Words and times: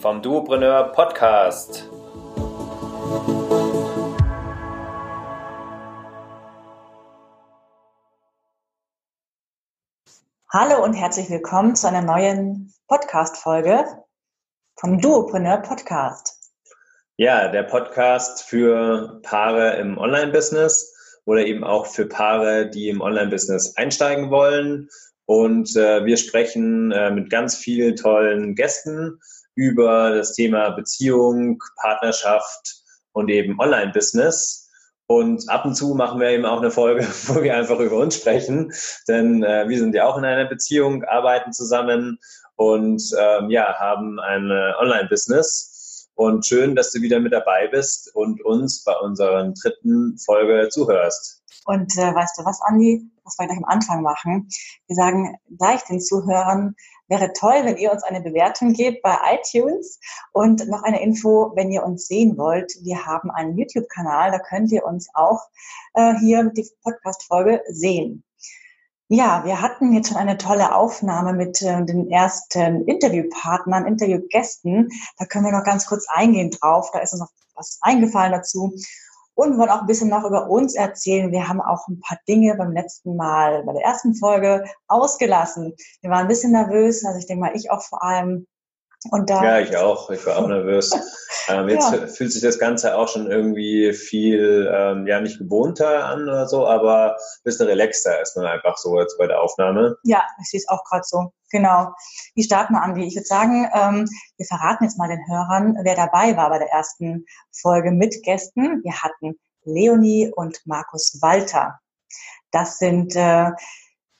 vom 0.00 0.22
Duopreneur 0.22 0.92
Podcast. 0.92 1.88
Hallo 10.52 10.84
und 10.84 10.94
herzlich 10.94 11.28
willkommen 11.30 11.74
zu 11.74 11.88
einer 11.88 12.02
neuen 12.02 12.72
Podcast-Folge 12.86 13.84
vom 14.76 15.00
Duopreneur 15.00 15.58
Podcast. 15.58 16.52
Ja, 17.16 17.48
der 17.48 17.64
Podcast 17.64 18.44
für 18.44 19.20
Paare 19.24 19.78
im 19.78 19.98
Online-Business 19.98 21.20
oder 21.24 21.44
eben 21.44 21.64
auch 21.64 21.86
für 21.86 22.06
Paare, 22.06 22.70
die 22.70 22.88
im 22.88 23.00
Online-Business 23.00 23.76
einsteigen 23.76 24.30
wollen. 24.30 24.88
Und 25.26 25.74
äh, 25.76 26.04
wir 26.04 26.16
sprechen 26.16 26.92
äh, 26.92 27.10
mit 27.10 27.30
ganz 27.30 27.56
vielen 27.56 27.96
tollen 27.96 28.54
Gästen 28.54 29.20
über 29.58 30.14
das 30.14 30.34
Thema 30.34 30.70
Beziehung, 30.70 31.58
Partnerschaft 31.82 32.84
und 33.10 33.28
eben 33.28 33.58
Online-Business. 33.58 34.70
Und 35.08 35.48
ab 35.48 35.64
und 35.64 35.74
zu 35.74 35.94
machen 35.94 36.20
wir 36.20 36.28
eben 36.28 36.44
auch 36.44 36.60
eine 36.60 36.70
Folge, 36.70 37.02
wo 37.26 37.42
wir 37.42 37.56
einfach 37.56 37.80
über 37.80 37.96
uns 37.96 38.14
sprechen, 38.14 38.72
denn 39.08 39.42
äh, 39.42 39.68
wir 39.68 39.78
sind 39.78 39.94
ja 39.94 40.04
auch 40.06 40.16
in 40.16 40.24
einer 40.24 40.48
Beziehung, 40.48 41.02
arbeiten 41.04 41.52
zusammen 41.52 42.18
und 42.54 43.02
ähm, 43.18 43.50
ja, 43.50 43.74
haben 43.80 44.20
ein 44.20 44.50
Online-Business. 44.78 46.08
Und 46.14 46.46
schön, 46.46 46.74
dass 46.74 46.92
du 46.92 47.00
wieder 47.00 47.20
mit 47.20 47.32
dabei 47.32 47.68
bist 47.68 48.14
und 48.14 48.44
uns 48.44 48.84
bei 48.84 48.94
unserer 48.96 49.52
dritten 49.60 50.18
Folge 50.18 50.68
zuhörst. 50.68 51.42
Und 51.64 51.96
äh, 51.96 52.14
weißt 52.14 52.38
du 52.38 52.44
was, 52.44 52.60
Andi, 52.68 53.10
was 53.28 53.38
wir 53.38 53.46
gleich 53.46 53.58
am 53.58 53.64
Anfang 53.64 54.02
machen? 54.02 54.48
Wir 54.86 54.96
sagen 54.96 55.36
gleich 55.56 55.84
den 55.84 56.00
Zuhörern, 56.00 56.74
Wäre 57.08 57.32
toll, 57.32 57.60
wenn 57.64 57.78
ihr 57.78 57.90
uns 57.90 58.02
eine 58.02 58.20
Bewertung 58.20 58.74
gebt 58.74 59.02
bei 59.02 59.16
iTunes 59.32 59.98
und 60.32 60.68
noch 60.68 60.82
eine 60.82 61.02
Info, 61.02 61.52
wenn 61.56 61.72
ihr 61.72 61.82
uns 61.82 62.06
sehen 62.06 62.36
wollt. 62.36 62.70
Wir 62.82 63.06
haben 63.06 63.30
einen 63.30 63.56
YouTube-Kanal, 63.56 64.30
da 64.30 64.38
könnt 64.38 64.70
ihr 64.72 64.84
uns 64.84 65.08
auch 65.14 65.40
äh, 65.94 66.14
hier 66.20 66.44
die 66.54 66.68
Podcast-Folge 66.82 67.62
sehen. 67.70 68.24
Ja, 69.08 69.42
wir 69.46 69.62
hatten 69.62 69.94
jetzt 69.94 70.08
schon 70.08 70.18
eine 70.18 70.36
tolle 70.36 70.74
Aufnahme 70.74 71.32
mit 71.32 71.62
äh, 71.62 71.82
den 71.82 72.10
ersten 72.10 72.86
Interviewpartnern, 72.86 73.86
Interviewgästen. 73.86 74.90
Da 75.16 75.24
können 75.24 75.46
wir 75.46 75.52
noch 75.52 75.64
ganz 75.64 75.86
kurz 75.86 76.06
eingehen 76.10 76.50
drauf. 76.50 76.90
Da 76.92 76.98
ist 76.98 77.14
uns 77.14 77.22
noch 77.22 77.30
was 77.54 77.78
eingefallen 77.80 78.32
dazu 78.32 78.74
und 79.38 79.56
wollen 79.56 79.70
auch 79.70 79.82
ein 79.82 79.86
bisschen 79.86 80.08
noch 80.10 80.24
über 80.24 80.50
uns 80.50 80.74
erzählen. 80.74 81.30
Wir 81.30 81.46
haben 81.48 81.60
auch 81.60 81.86
ein 81.86 82.00
paar 82.00 82.18
Dinge 82.26 82.56
beim 82.56 82.72
letzten 82.72 83.14
Mal, 83.14 83.62
bei 83.62 83.72
der 83.72 83.84
ersten 83.84 84.16
Folge 84.16 84.64
ausgelassen. 84.88 85.76
Wir 86.00 86.10
waren 86.10 86.22
ein 86.22 86.28
bisschen 86.28 86.50
nervös, 86.50 87.04
also 87.04 87.20
ich 87.20 87.26
denke 87.26 87.42
mal, 87.42 87.54
ich 87.54 87.70
auch 87.70 87.82
vor 87.82 88.02
allem. 88.02 88.48
Und 89.10 89.30
da 89.30 89.44
ja, 89.44 89.60
ich 89.60 89.76
auch. 89.76 90.10
Ich 90.10 90.24
war 90.26 90.38
auch 90.38 90.48
nervös. 90.48 90.90
ähm, 91.48 91.68
jetzt 91.68 91.92
ja. 91.92 92.06
fühlt 92.06 92.32
sich 92.32 92.42
das 92.42 92.58
Ganze 92.58 92.96
auch 92.96 93.08
schon 93.08 93.30
irgendwie 93.30 93.92
viel, 93.92 94.70
ähm, 94.74 95.06
ja, 95.06 95.20
nicht 95.20 95.38
gewohnter 95.38 96.06
an 96.06 96.22
oder 96.22 96.48
so, 96.48 96.66
aber 96.66 97.12
ein 97.12 97.44
bisschen 97.44 97.66
relaxter 97.66 98.20
ist 98.20 98.36
man 98.36 98.46
einfach 98.46 98.76
so 98.76 98.98
jetzt 98.98 99.16
bei 99.18 99.26
der 99.26 99.40
Aufnahme. 99.40 99.96
Ja, 100.02 100.24
ich 100.40 100.50
sehe 100.50 100.58
es 100.58 100.68
auch 100.68 100.82
gerade 100.84 101.04
so. 101.04 101.32
Genau. 101.50 101.92
Wie 102.34 102.42
starten 102.42 102.74
wir 102.74 102.82
an? 102.82 102.96
Ich 102.96 103.14
würde 103.14 103.26
sagen, 103.26 103.70
ähm, 103.72 104.08
wir 104.36 104.46
verraten 104.46 104.84
jetzt 104.84 104.98
mal 104.98 105.08
den 105.08 105.26
Hörern, 105.28 105.76
wer 105.82 105.94
dabei 105.94 106.36
war 106.36 106.50
bei 106.50 106.58
der 106.58 106.70
ersten 106.70 107.24
Folge 107.52 107.92
mit 107.92 108.22
Gästen. 108.22 108.82
Wir 108.82 109.00
hatten 109.00 109.38
Leonie 109.64 110.30
und 110.34 110.60
Markus 110.66 111.18
Walter. 111.22 111.78
Das 112.50 112.78
sind, 112.78 113.16
äh, 113.16 113.50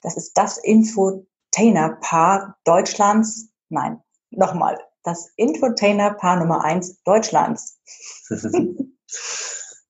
das 0.01 0.17
ist 0.17 0.37
das 0.37 0.57
Infotainer-Paar 0.57 2.57
Deutschlands. 2.63 3.49
Nein, 3.69 4.01
nochmal. 4.31 4.77
Das 5.03 5.31
Infotainer-Paar 5.37 6.37
Nummer 6.37 6.63
eins 6.63 7.01
Deutschlands. 7.03 7.79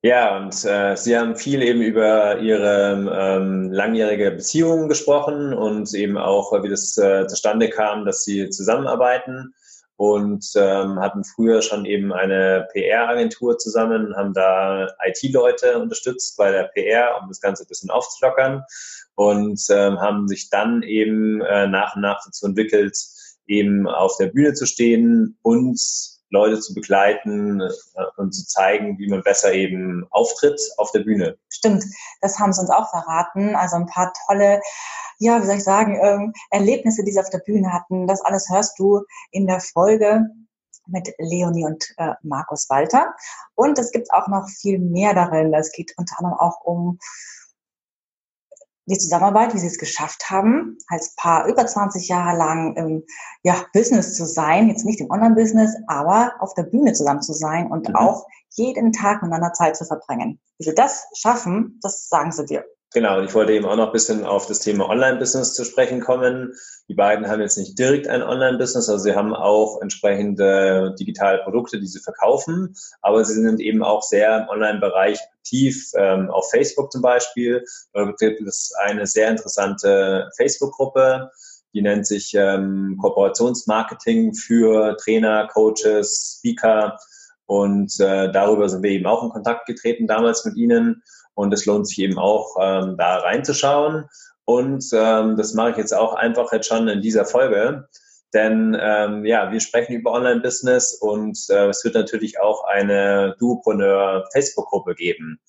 Ja, 0.01 0.37
und 0.37 0.63
äh, 0.63 0.95
Sie 0.95 1.17
haben 1.17 1.35
viel 1.35 1.61
eben 1.61 1.81
über 1.81 2.39
Ihre 2.39 2.93
ähm, 3.11 3.69
langjährige 3.69 4.31
Beziehung 4.31 4.87
gesprochen 4.87 5.53
und 5.53 5.93
eben 5.93 6.17
auch, 6.17 6.53
wie 6.63 6.69
das 6.69 6.97
äh, 6.97 7.27
zustande 7.27 7.69
kam, 7.69 8.05
dass 8.05 8.23
Sie 8.23 8.49
zusammenarbeiten 8.49 9.53
und 9.97 10.45
ähm, 10.55 10.97
hatten 11.01 11.25
früher 11.25 11.61
schon 11.61 11.83
eben 11.83 12.13
eine 12.13 12.65
PR-Agentur 12.71 13.57
zusammen, 13.57 14.15
haben 14.15 14.33
da 14.33 14.87
IT-Leute 15.05 15.77
unterstützt 15.77 16.37
bei 16.37 16.49
der 16.49 16.69
PR, 16.73 17.19
um 17.21 17.27
das 17.27 17.41
Ganze 17.41 17.65
ein 17.65 17.67
bisschen 17.67 17.89
aufzulockern 17.89 18.63
und 19.15 19.61
ähm, 19.69 19.99
haben 19.99 20.29
sich 20.29 20.49
dann 20.49 20.81
eben 20.83 21.41
äh, 21.41 21.67
nach 21.67 21.97
und 21.97 22.03
nach 22.03 22.23
dazu 22.23 22.45
entwickelt, 22.45 22.97
eben 23.49 23.87
auf 23.87 24.15
der 24.17 24.27
Bühne 24.27 24.53
zu 24.53 24.65
stehen 24.65 25.37
und 25.41 25.79
Leute 26.31 26.59
zu 26.59 26.73
begleiten 26.73 27.61
äh, 27.61 28.03
und 28.17 28.31
zu 28.33 28.45
zeigen, 28.45 28.97
wie 28.99 29.09
man 29.09 29.23
besser 29.23 29.53
eben 29.53 30.05
auftritt 30.11 30.61
auf 30.77 30.91
der 30.91 30.99
Bühne. 30.99 31.37
Stimmt, 31.49 31.83
das 32.21 32.39
haben 32.39 32.53
sie 32.53 32.61
uns 32.61 32.69
auch 32.69 32.89
verraten. 32.89 33.55
Also 33.55 33.77
ein 33.77 33.87
paar 33.87 34.13
tolle, 34.27 34.61
ja, 35.17 35.41
wie 35.41 35.45
soll 35.45 35.55
ich 35.55 35.63
sagen, 35.63 35.99
ähm, 36.01 36.33
Erlebnisse, 36.51 37.03
die 37.03 37.11
sie 37.11 37.19
auf 37.19 37.29
der 37.31 37.39
Bühne 37.39 37.73
hatten. 37.73 38.07
Das 38.07 38.21
alles 38.21 38.47
hörst 38.49 38.77
du 38.77 39.01
in 39.31 39.47
der 39.47 39.59
Folge 39.59 40.25
mit 40.85 41.13
Leonie 41.17 41.65
und 41.65 41.93
äh, 41.97 42.13
Markus 42.21 42.69
Walter. 42.69 43.13
Und 43.55 43.77
es 43.79 43.91
gibt 43.91 44.11
auch 44.13 44.27
noch 44.27 44.47
viel 44.49 44.79
mehr 44.79 45.13
darin. 45.13 45.53
Es 45.53 45.71
geht 45.71 45.93
unter 45.97 46.15
anderem 46.19 46.37
auch 46.39 46.61
um 46.63 46.99
die 48.89 48.97
Zusammenarbeit, 48.97 49.53
wie 49.53 49.59
sie 49.59 49.67
es 49.67 49.77
geschafft 49.77 50.29
haben, 50.29 50.77
als 50.87 51.15
Paar 51.15 51.47
über 51.47 51.65
20 51.65 52.07
Jahre 52.07 52.37
lang 52.37 52.75
im 52.75 53.03
ja, 53.43 53.55
Business 53.73 54.15
zu 54.15 54.25
sein, 54.25 54.67
jetzt 54.67 54.85
nicht 54.85 54.99
im 54.99 55.11
Online-Business, 55.11 55.75
aber 55.87 56.33
auf 56.39 56.53
der 56.55 56.63
Bühne 56.63 56.93
zusammen 56.93 57.21
zu 57.21 57.33
sein 57.33 57.71
und 57.71 57.89
mhm. 57.89 57.95
auch 57.95 58.25
jeden 58.55 58.91
Tag 58.91 59.21
miteinander 59.21 59.53
Zeit 59.53 59.77
zu 59.77 59.85
verbringen. 59.85 60.39
Wie 60.57 60.65
sie 60.65 60.75
das 60.75 61.07
schaffen, 61.15 61.79
das 61.81 62.09
sagen 62.09 62.31
sie 62.31 62.45
dir. 62.45 62.65
Genau, 62.91 63.19
und 63.19 63.25
ich 63.25 63.35
wollte 63.35 63.53
eben 63.53 63.65
auch 63.65 63.75
noch 63.75 63.87
ein 63.87 63.93
bisschen 63.93 64.25
auf 64.25 64.47
das 64.47 64.61
Thema 64.61 64.89
Online-Business 64.89 65.53
zu 65.53 65.63
sprechen 65.63 66.01
kommen. 66.01 66.53
Die 66.87 66.95
beiden 66.95 67.27
haben 67.27 67.39
jetzt 67.39 67.57
nicht 67.57 67.77
direkt 67.77 68.07
ein 68.07 68.23
Online-Business, 68.23 68.89
also 68.89 69.03
sie 69.03 69.15
haben 69.15 69.35
auch 69.35 69.79
entsprechende 69.79 70.95
digitale 70.99 71.43
Produkte, 71.43 71.79
die 71.79 71.85
sie 71.85 71.99
verkaufen, 71.99 72.75
aber 73.03 73.23
sie 73.23 73.35
sind 73.35 73.59
eben 73.59 73.83
auch 73.83 74.01
sehr 74.01 74.39
im 74.39 74.49
Online-Bereich 74.49 75.19
aktiv, 75.49 75.91
ähm, 75.95 76.29
auf 76.29 76.49
Facebook 76.51 76.91
zum 76.91 77.01
Beispiel. 77.01 77.63
Da 77.93 78.11
gibt 78.19 78.41
es 78.47 78.71
eine 78.85 79.05
sehr 79.07 79.29
interessante 79.29 80.29
Facebook-Gruppe, 80.37 81.31
die 81.73 81.81
nennt 81.81 82.07
sich 82.07 82.33
ähm, 82.35 82.97
Kooperationsmarketing 83.01 84.33
für 84.33 84.97
Trainer, 84.97 85.47
Coaches, 85.47 86.37
Speaker 86.37 86.97
und 87.45 87.99
äh, 87.99 88.31
darüber 88.31 88.69
sind 88.69 88.83
wir 88.83 88.91
eben 88.91 89.07
auch 89.07 89.23
in 89.23 89.29
Kontakt 89.29 89.65
getreten 89.65 90.07
damals 90.07 90.45
mit 90.45 90.55
ihnen. 90.55 91.01
Und 91.33 91.53
es 91.53 91.65
lohnt 91.65 91.87
sich 91.87 91.99
eben 91.99 92.19
auch, 92.19 92.55
ähm, 92.61 92.95
da 92.97 93.17
reinzuschauen. 93.17 94.05
Und 94.45 94.85
ähm, 94.93 95.35
das 95.35 95.53
mache 95.53 95.71
ich 95.71 95.77
jetzt 95.77 95.95
auch 95.95 96.13
einfach 96.13 96.51
jetzt 96.51 96.67
schon 96.67 96.87
in 96.87 97.01
dieser 97.01 97.25
Folge. 97.25 97.87
Denn 98.33 98.77
ähm, 98.79 99.25
ja, 99.25 99.51
wir 99.51 99.59
sprechen 99.59 99.93
über 99.93 100.11
Online-Business 100.11 100.95
und 101.01 101.37
äh, 101.49 101.67
es 101.69 101.83
wird 101.83 101.95
natürlich 101.95 102.39
auch 102.39 102.63
eine 102.65 103.35
Duopreneur 103.39 104.27
Facebook-Gruppe 104.31 104.93
geben, 104.93 105.39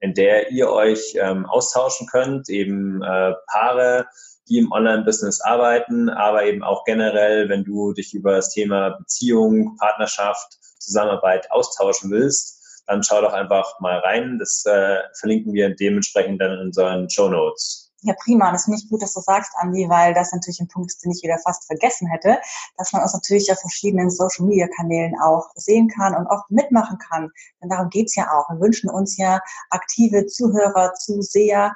in 0.00 0.12
der 0.12 0.50
ihr 0.50 0.70
euch 0.70 1.16
ähm, 1.18 1.46
austauschen 1.46 2.06
könnt, 2.06 2.50
eben 2.50 3.02
äh, 3.02 3.32
Paare, 3.50 4.06
die 4.48 4.58
im 4.58 4.70
Online-Business 4.70 5.40
arbeiten, 5.40 6.10
aber 6.10 6.44
eben 6.44 6.62
auch 6.62 6.84
generell, 6.84 7.48
wenn 7.48 7.64
du 7.64 7.92
dich 7.92 8.14
über 8.14 8.36
das 8.36 8.50
Thema 8.50 8.90
Beziehung, 8.90 9.76
Partnerschaft, 9.78 10.58
Zusammenarbeit 10.78 11.50
austauschen 11.50 12.10
willst, 12.10 12.84
dann 12.86 13.02
schau 13.02 13.20
doch 13.20 13.32
einfach 13.32 13.80
mal 13.80 13.98
rein. 13.98 14.38
Das 14.38 14.64
äh, 14.66 14.98
verlinken 15.18 15.52
wir 15.52 15.74
dementsprechend 15.74 16.40
dann 16.40 16.52
in 16.52 16.66
unseren 16.66 17.10
Show 17.10 17.28
Notes. 17.28 17.85
Ja, 18.06 18.14
prima. 18.22 18.52
Das 18.52 18.66
finde 18.66 18.78
ich 18.78 18.88
gut, 18.88 19.02
dass 19.02 19.14
du 19.14 19.20
sagst, 19.20 19.52
Andi, 19.56 19.88
weil 19.88 20.14
das 20.14 20.30
natürlich 20.30 20.60
ein 20.60 20.68
Punkt 20.68 20.92
ist, 20.92 21.04
den 21.04 21.10
ich 21.10 21.24
wieder 21.24 21.38
fast 21.38 21.66
vergessen 21.66 22.06
hätte, 22.06 22.38
dass 22.76 22.92
man 22.92 23.02
uns 23.02 23.14
natürlich 23.14 23.50
auf 23.50 23.58
verschiedenen 23.58 24.10
Social-Media-Kanälen 24.10 25.18
auch 25.20 25.50
sehen 25.56 25.88
kann 25.88 26.14
und 26.14 26.28
auch 26.28 26.48
mitmachen 26.48 26.98
kann. 26.98 27.32
Denn 27.60 27.68
darum 27.68 27.90
geht's 27.90 28.14
ja 28.14 28.30
auch. 28.30 28.48
Wir 28.48 28.60
wünschen 28.60 28.90
uns 28.90 29.16
ja 29.16 29.40
aktive 29.70 30.26
Zuhörer, 30.26 30.94
Zuseher, 30.94 31.74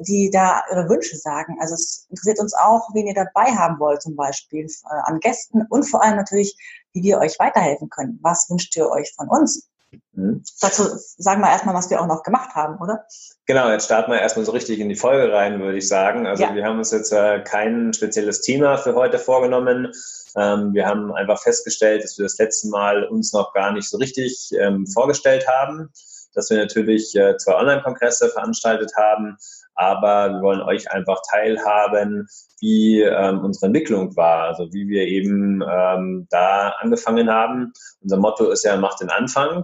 die 0.00 0.30
da 0.32 0.64
ihre 0.68 0.88
Wünsche 0.88 1.16
sagen. 1.16 1.56
Also 1.60 1.74
es 1.74 2.06
interessiert 2.10 2.40
uns 2.40 2.54
auch, 2.54 2.92
wen 2.92 3.06
ihr 3.06 3.14
dabei 3.14 3.54
haben 3.54 3.78
wollt, 3.78 4.02
zum 4.02 4.16
Beispiel 4.16 4.66
äh, 4.66 5.00
an 5.04 5.20
Gästen 5.20 5.62
und 5.70 5.84
vor 5.84 6.02
allem 6.02 6.16
natürlich, 6.16 6.56
wie 6.92 7.04
wir 7.04 7.18
euch 7.18 7.38
weiterhelfen 7.38 7.88
können. 7.88 8.18
Was 8.20 8.50
wünscht 8.50 8.76
ihr 8.76 8.90
euch 8.90 9.12
von 9.14 9.28
uns? 9.28 9.68
Mhm. 10.12 10.42
Dazu 10.60 10.84
sagen 11.16 11.40
wir 11.40 11.50
erstmal, 11.50 11.74
was 11.74 11.90
wir 11.90 12.00
auch 12.00 12.06
noch 12.06 12.22
gemacht 12.22 12.54
haben, 12.54 12.78
oder? 12.78 13.04
Genau, 13.46 13.70
jetzt 13.70 13.86
starten 13.86 14.10
wir 14.10 14.20
erstmal 14.20 14.44
so 14.44 14.52
richtig 14.52 14.80
in 14.80 14.88
die 14.88 14.96
Folge 14.96 15.32
rein, 15.32 15.60
würde 15.60 15.78
ich 15.78 15.88
sagen. 15.88 16.26
Also 16.26 16.42
ja. 16.42 16.54
wir 16.54 16.64
haben 16.64 16.78
uns 16.78 16.90
jetzt 16.90 17.12
äh, 17.12 17.40
kein 17.42 17.92
spezielles 17.92 18.40
Thema 18.40 18.76
für 18.76 18.94
heute 18.94 19.18
vorgenommen. 19.18 19.92
Ähm, 20.36 20.74
wir 20.74 20.86
haben 20.86 21.12
einfach 21.12 21.40
festgestellt, 21.40 22.04
dass 22.04 22.18
wir 22.18 22.24
das 22.24 22.38
letzte 22.38 22.68
Mal 22.68 23.04
uns 23.04 23.32
noch 23.32 23.52
gar 23.54 23.72
nicht 23.72 23.88
so 23.88 23.96
richtig 23.96 24.50
ähm, 24.58 24.86
vorgestellt 24.86 25.46
haben, 25.48 25.90
dass 26.34 26.50
wir 26.50 26.58
natürlich 26.58 27.14
äh, 27.16 27.36
zwei 27.36 27.54
Online-Kongresse 27.54 28.28
veranstaltet 28.28 28.92
haben, 28.96 29.36
aber 29.78 30.34
wir 30.34 30.42
wollen 30.42 30.60
euch 30.60 30.90
einfach 30.90 31.20
teilhaben, 31.30 32.26
wie 32.60 33.00
ähm, 33.02 33.44
unsere 33.44 33.66
Entwicklung 33.66 34.16
war, 34.16 34.48
also 34.48 34.72
wie 34.72 34.88
wir 34.88 35.04
eben 35.04 35.62
ähm, 35.62 36.26
da 36.30 36.70
angefangen 36.80 37.30
haben. 37.30 37.72
Unser 38.02 38.16
Motto 38.16 38.50
ist 38.50 38.64
ja, 38.64 38.76
macht 38.76 39.00
den 39.00 39.10
Anfang. 39.10 39.62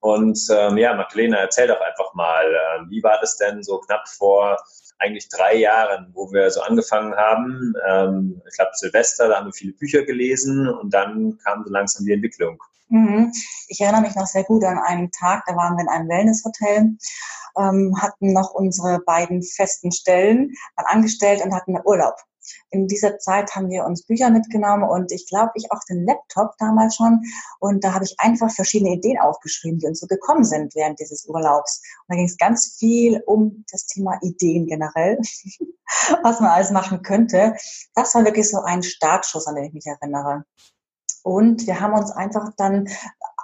Und 0.00 0.40
ähm, 0.50 0.78
ja, 0.78 0.94
Magdalena, 0.94 1.36
erzähl 1.36 1.68
doch 1.68 1.80
einfach 1.80 2.14
mal, 2.14 2.46
äh, 2.46 2.88
wie 2.88 3.02
war 3.02 3.18
das 3.20 3.36
denn 3.36 3.62
so 3.62 3.78
knapp 3.80 4.08
vor 4.08 4.56
eigentlich 4.98 5.28
drei 5.28 5.56
Jahren, 5.56 6.10
wo 6.14 6.32
wir 6.32 6.50
so 6.50 6.62
angefangen 6.62 7.14
haben? 7.14 7.74
Ähm, 7.86 8.42
ich 8.48 8.56
glaube, 8.56 8.70
Silvester, 8.74 9.28
da 9.28 9.36
haben 9.36 9.48
wir 9.48 9.52
viele 9.52 9.74
Bücher 9.74 10.04
gelesen 10.04 10.68
und 10.68 10.94
dann 10.94 11.36
kam 11.44 11.64
so 11.64 11.70
langsam 11.70 12.06
die 12.06 12.12
Entwicklung. 12.12 12.62
Mhm. 12.90 13.32
Ich 13.68 13.80
erinnere 13.80 14.02
mich 14.02 14.16
noch 14.16 14.26
sehr 14.26 14.44
gut 14.44 14.64
an 14.64 14.78
einen 14.78 15.12
Tag, 15.12 15.44
da 15.46 15.54
waren 15.54 15.76
wir 15.76 15.82
in 15.82 15.88
einem 15.88 16.08
Wellnesshotel, 16.08 16.96
ähm, 17.56 17.96
hatten 18.00 18.32
noch 18.32 18.52
unsere 18.52 18.98
beiden 19.00 19.42
festen 19.42 19.92
Stellen, 19.92 20.52
angestellt 20.74 21.42
und 21.44 21.54
hatten 21.54 21.78
Urlaub. 21.84 22.16
In 22.70 22.88
dieser 22.88 23.18
Zeit 23.18 23.54
haben 23.54 23.68
wir 23.70 23.84
uns 23.84 24.04
Bücher 24.04 24.30
mitgenommen 24.30 24.82
und 24.82 25.12
ich 25.12 25.28
glaube, 25.28 25.52
ich 25.54 25.70
auch 25.70 25.80
den 25.88 26.04
Laptop 26.04 26.56
damals 26.58 26.96
schon. 26.96 27.22
Und 27.60 27.84
da 27.84 27.94
habe 27.94 28.04
ich 28.04 28.16
einfach 28.18 28.50
verschiedene 28.50 28.94
Ideen 28.94 29.20
aufgeschrieben, 29.20 29.78
die 29.78 29.86
uns 29.86 30.00
so 30.00 30.08
gekommen 30.08 30.44
sind 30.44 30.74
während 30.74 30.98
dieses 30.98 31.26
Urlaubs. 31.28 31.80
Und 32.00 32.14
da 32.14 32.16
ging 32.16 32.26
es 32.26 32.38
ganz 32.38 32.76
viel 32.76 33.22
um 33.26 33.64
das 33.70 33.86
Thema 33.86 34.18
Ideen 34.22 34.66
generell, 34.66 35.18
was 36.22 36.40
man 36.40 36.50
alles 36.50 36.72
machen 36.72 37.02
könnte. 37.02 37.54
Das 37.94 38.14
war 38.16 38.24
wirklich 38.24 38.50
so 38.50 38.62
ein 38.62 38.82
Startschuss, 38.82 39.46
an 39.46 39.54
den 39.54 39.64
ich 39.64 39.74
mich 39.74 39.86
erinnere. 39.86 40.44
Und 41.22 41.66
wir 41.66 41.80
haben 41.80 41.94
uns 41.94 42.10
einfach 42.10 42.50
dann 42.56 42.88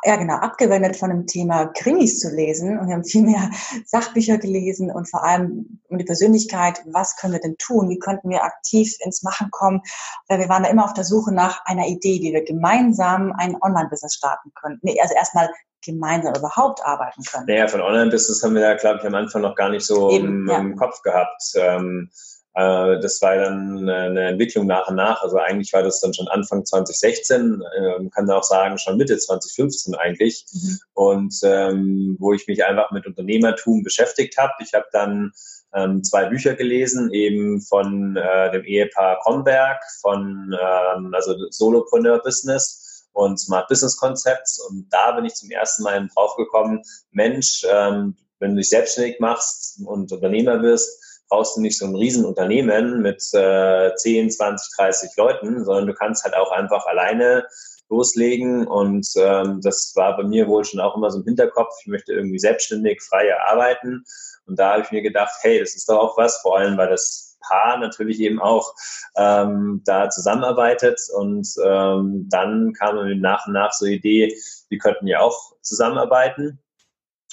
ja 0.04 0.16
genau, 0.16 0.34
abgewendet 0.36 0.96
von 0.96 1.10
dem 1.10 1.26
Thema 1.26 1.66
Krimis 1.66 2.20
zu 2.20 2.30
lesen 2.30 2.78
und 2.78 2.86
wir 2.86 2.94
haben 2.94 3.04
viel 3.04 3.22
mehr 3.22 3.50
Sachbücher 3.86 4.38
gelesen 4.38 4.90
und 4.90 5.10
vor 5.10 5.24
allem 5.24 5.80
um 5.88 5.98
die 5.98 6.04
Persönlichkeit, 6.04 6.80
was 6.86 7.16
können 7.16 7.32
wir 7.32 7.40
denn 7.40 7.56
tun, 7.58 7.88
wie 7.88 7.98
könnten 7.98 8.30
wir 8.30 8.44
aktiv 8.44 8.94
ins 9.04 9.22
Machen 9.22 9.50
kommen, 9.50 9.82
weil 10.28 10.38
wir 10.38 10.48
waren 10.48 10.62
da 10.62 10.70
immer 10.70 10.84
auf 10.84 10.94
der 10.94 11.04
Suche 11.04 11.32
nach 11.34 11.64
einer 11.64 11.86
Idee, 11.86 12.20
wie 12.22 12.32
wir 12.32 12.44
gemeinsam 12.44 13.32
ein 13.32 13.56
Online-Business 13.60 14.14
starten 14.14 14.52
können. 14.54 14.78
Nee, 14.82 15.00
also 15.00 15.14
erstmal 15.14 15.50
gemeinsam 15.84 16.34
überhaupt 16.34 16.84
arbeiten 16.84 17.22
können. 17.22 17.46
Naja, 17.46 17.68
von 17.68 17.80
Online-Business 17.80 18.42
haben 18.42 18.54
wir 18.54 18.62
ja, 18.62 18.74
glaube 18.74 18.98
ich, 19.00 19.06
am 19.06 19.14
Anfang 19.14 19.42
noch 19.42 19.54
gar 19.54 19.70
nicht 19.70 19.86
so 19.86 20.10
Eben, 20.10 20.26
im, 20.26 20.48
ja. 20.48 20.58
im, 20.58 20.76
Kopf 20.76 21.02
gehabt. 21.02 21.42
Ähm, 21.56 22.10
äh, 22.56 22.98
das 23.00 23.20
war 23.20 23.36
dann 23.36 23.86
eine 23.88 24.28
Entwicklung 24.28 24.66
nach 24.66 24.88
und 24.88 24.96
nach. 24.96 25.22
Also 25.22 25.36
eigentlich 25.36 25.74
war 25.74 25.82
das 25.82 26.00
dann 26.00 26.14
schon 26.14 26.26
Anfang 26.28 26.64
2016, 26.64 27.62
äh, 27.62 28.08
kann 28.08 28.30
auch 28.30 28.42
sagen 28.42 28.78
schon 28.78 28.96
Mitte 28.96 29.18
2015 29.18 29.94
eigentlich. 29.94 30.46
Mhm. 30.52 30.78
Und 30.94 31.34
ähm, 31.42 32.16
wo 32.18 32.32
ich 32.32 32.46
mich 32.46 32.64
einfach 32.64 32.90
mit 32.92 33.06
Unternehmertum 33.06 33.82
beschäftigt 33.82 34.38
habe. 34.38 34.54
Ich 34.60 34.72
habe 34.72 34.86
dann 34.90 35.32
ähm, 35.74 36.02
zwei 36.02 36.24
Bücher 36.24 36.54
gelesen, 36.54 37.12
eben 37.12 37.60
von 37.60 38.16
äh, 38.16 38.50
dem 38.52 38.64
Ehepaar 38.64 39.18
Kromberg, 39.22 39.78
von 40.00 40.56
ähm, 40.58 41.12
also 41.12 41.36
Solopreneur 41.50 42.22
Business 42.22 43.06
und 43.12 43.38
Smart 43.38 43.68
Business 43.68 43.98
Concepts. 43.98 44.60
Und 44.60 44.86
da 44.90 45.12
bin 45.12 45.26
ich 45.26 45.34
zum 45.34 45.50
ersten 45.50 45.82
Mal 45.82 46.08
draufgekommen, 46.14 46.80
Mensch, 47.10 47.66
ähm, 47.70 48.16
wenn 48.38 48.52
du 48.52 48.56
dich 48.56 48.70
selbstständig 48.70 49.20
machst 49.20 49.78
und 49.84 50.10
Unternehmer 50.10 50.62
wirst, 50.62 51.02
brauchst 51.28 51.56
du 51.56 51.60
nicht 51.60 51.78
so 51.78 51.86
ein 51.86 51.96
Riesenunternehmen 51.96 53.02
mit 53.02 53.22
äh, 53.32 53.94
10, 53.94 54.30
20, 54.30 54.76
30 54.76 55.10
Leuten, 55.16 55.64
sondern 55.64 55.86
du 55.86 55.94
kannst 55.94 56.24
halt 56.24 56.34
auch 56.34 56.52
einfach 56.52 56.86
alleine 56.86 57.46
loslegen. 57.88 58.66
Und 58.66 59.06
ähm, 59.16 59.60
das 59.62 59.92
war 59.94 60.16
bei 60.16 60.24
mir 60.24 60.48
wohl 60.48 60.64
schon 60.64 60.80
auch 60.80 60.96
immer 60.96 61.10
so 61.10 61.20
im 61.20 61.24
Hinterkopf. 61.24 61.74
Ich 61.82 61.88
möchte 61.88 62.12
irgendwie 62.12 62.38
selbstständig, 62.38 63.02
freier 63.02 63.38
arbeiten. 63.48 64.04
Und 64.46 64.58
da 64.58 64.72
habe 64.72 64.82
ich 64.82 64.90
mir 64.92 65.02
gedacht, 65.02 65.34
hey, 65.42 65.58
das 65.58 65.74
ist 65.74 65.88
doch 65.88 65.98
auch 65.98 66.16
was, 66.16 66.40
vor 66.40 66.58
allem 66.58 66.76
weil 66.76 66.88
das 66.88 67.36
Paar 67.40 67.78
natürlich 67.78 68.18
eben 68.20 68.40
auch 68.40 68.74
ähm, 69.16 69.82
da 69.84 70.10
zusammenarbeitet. 70.10 71.00
Und 71.14 71.48
ähm, 71.64 72.28
dann 72.30 72.72
kam 72.72 72.96
mir 72.96 73.16
nach 73.16 73.46
und 73.46 73.52
nach 73.52 73.72
so 73.72 73.86
die 73.86 73.94
Idee, 73.94 74.36
wir 74.68 74.78
könnten 74.78 75.06
ja 75.06 75.20
auch 75.20 75.52
zusammenarbeiten 75.62 76.60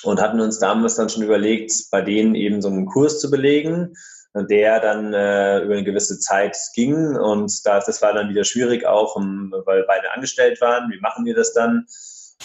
und 0.04 0.22
hatten 0.22 0.42
uns 0.42 0.60
damals 0.60 0.96
dann 0.96 1.10
schon 1.10 1.24
überlegt, 1.24 1.72
bei 1.92 2.02
denen 2.02 2.36
eben 2.36 2.62
so 2.62 2.70
einen 2.70 2.86
Kurs 2.86 3.20
zu 3.20 3.30
belegen, 3.30 3.94
der 4.36 4.80
dann 4.80 5.14
äh, 5.14 5.60
über 5.60 5.74
eine 5.74 5.84
gewisse 5.84 6.20
Zeit 6.20 6.58
ging 6.74 7.16
und 7.16 7.54
da, 7.66 7.80
das 7.80 8.02
war 8.02 8.14
dann 8.14 8.30
wieder 8.30 8.44
schwierig 8.44 8.86
auch, 8.86 9.16
um, 9.16 9.54
weil 9.66 9.84
beide 9.84 10.12
angestellt 10.12 10.60
waren. 10.60 10.90
Wie 10.92 11.00
machen 11.00 11.26
wir 11.26 11.36
das 11.36 11.54
dann? 11.54 11.86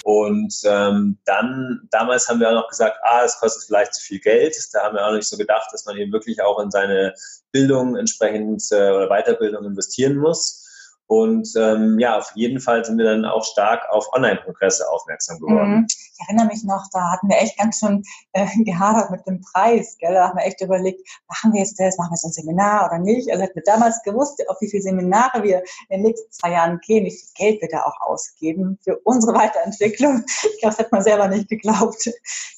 Und 0.05 0.55
ähm, 0.65 1.19
dann, 1.25 1.89
damals 1.91 2.29
haben 2.29 2.41
wir 2.41 2.51
auch 2.51 2.63
noch 2.63 2.69
gesagt, 2.69 2.99
ah, 3.03 3.23
es 3.25 3.39
kostet 3.39 3.65
vielleicht 3.65 3.95
zu 3.95 4.03
viel 4.03 4.21
Geld. 4.21 4.55
Da 4.73 4.85
haben 4.85 4.95
wir 4.95 5.07
auch 5.07 5.13
nicht 5.13 5.27
so 5.27 5.37
gedacht, 5.37 5.69
dass 5.73 5.87
man 5.87 5.97
eben 5.97 6.13
wirklich 6.13 6.41
auch 6.43 6.61
in 6.61 6.71
seine 6.71 7.15
Bildung 7.53 7.97
entsprechend 7.97 8.63
äh, 8.71 8.91
oder 8.91 9.09
Weiterbildung 9.09 9.65
investieren 9.65 10.17
muss. 10.17 10.68
Und 11.09 11.49
ähm, 11.57 11.99
ja, 11.99 12.19
auf 12.19 12.31
jeden 12.35 12.61
Fall 12.61 12.85
sind 12.85 12.99
wir 12.99 13.07
dann 13.07 13.25
auch 13.25 13.43
stark 13.43 13.89
auf 13.89 14.07
Online-Kongresse 14.13 14.85
aufmerksam 14.91 15.39
geworden. 15.39 15.71
Mhm. 15.71 15.87
Ich 15.89 16.29
erinnere 16.29 16.49
mich 16.49 16.63
noch, 16.65 16.85
da 16.93 17.13
hatten 17.13 17.31
wir 17.31 17.39
echt 17.39 17.57
ganz 17.57 17.79
schön 17.79 18.03
äh, 18.35 18.47
gehadert 18.65 19.11
mit 19.11 19.27
dem 19.27 19.41
Preis. 19.41 19.97
Gell? 19.99 20.13
Da 20.13 20.29
haben 20.29 20.37
wir 20.37 20.45
echt 20.45 20.61
überlegt, 20.61 21.01
machen 21.27 21.55
wir 21.55 21.61
jetzt 21.61 21.81
das, 21.81 21.97
machen 21.97 22.11
wir 22.11 22.17
jetzt 22.17 22.27
ein 22.27 22.33
Seminar 22.33 22.87
oder 22.87 22.99
nicht? 22.99 23.31
Also 23.31 23.43
hätten 23.43 23.55
wir 23.55 23.63
damals 23.65 24.03
gewusst, 24.03 24.47
auf 24.51 24.61
wie 24.61 24.69
viele 24.69 24.83
Seminare 24.83 25.43
wir 25.43 25.63
in 25.89 26.01
den 26.01 26.03
nächsten 26.03 26.31
zwei 26.31 26.53
Jahren 26.53 26.79
gehen, 26.81 27.07
wie 27.07 27.11
viel 27.11 27.29
Geld 27.35 27.63
wir 27.63 27.71
da 27.71 27.85
auch 27.85 27.99
ausgeben 28.03 28.79
für 28.85 28.99
unsere 29.05 29.33
Weiterentwicklung. 29.33 30.25
Ich 30.27 30.61
glaube, 30.61 30.77
das 30.77 30.79
hat 30.79 30.93
man 30.93 31.03
selber 31.03 31.29
nicht 31.29 31.49
geglaubt. 31.49 32.11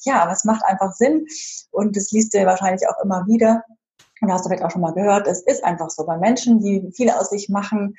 Ja, 0.03 0.23
aber 0.23 0.33
es 0.33 0.45
macht 0.45 0.65
einfach 0.65 0.93
Sinn 0.93 1.25
und 1.71 1.97
das 1.97 2.11
liest 2.11 2.35
du 2.35 2.45
wahrscheinlich 2.45 2.89
auch 2.89 3.01
immer 3.05 3.25
wieder. 3.29 3.63
Und 4.21 4.29
da 4.29 4.35
hast 4.35 4.45
du 4.45 4.49
vielleicht 4.49 4.65
auch 4.65 4.71
schon 4.71 4.83
mal 4.83 4.93
gehört, 4.93 5.27
es 5.27 5.43
ist 5.43 5.65
einfach 5.65 5.91
so. 5.91 6.05
Bei 6.05 6.19
Menschen, 6.19 6.61
die 6.61 6.91
viel 6.95 7.11
aus 7.11 7.31
sich 7.31 7.49
machen, 7.49 7.97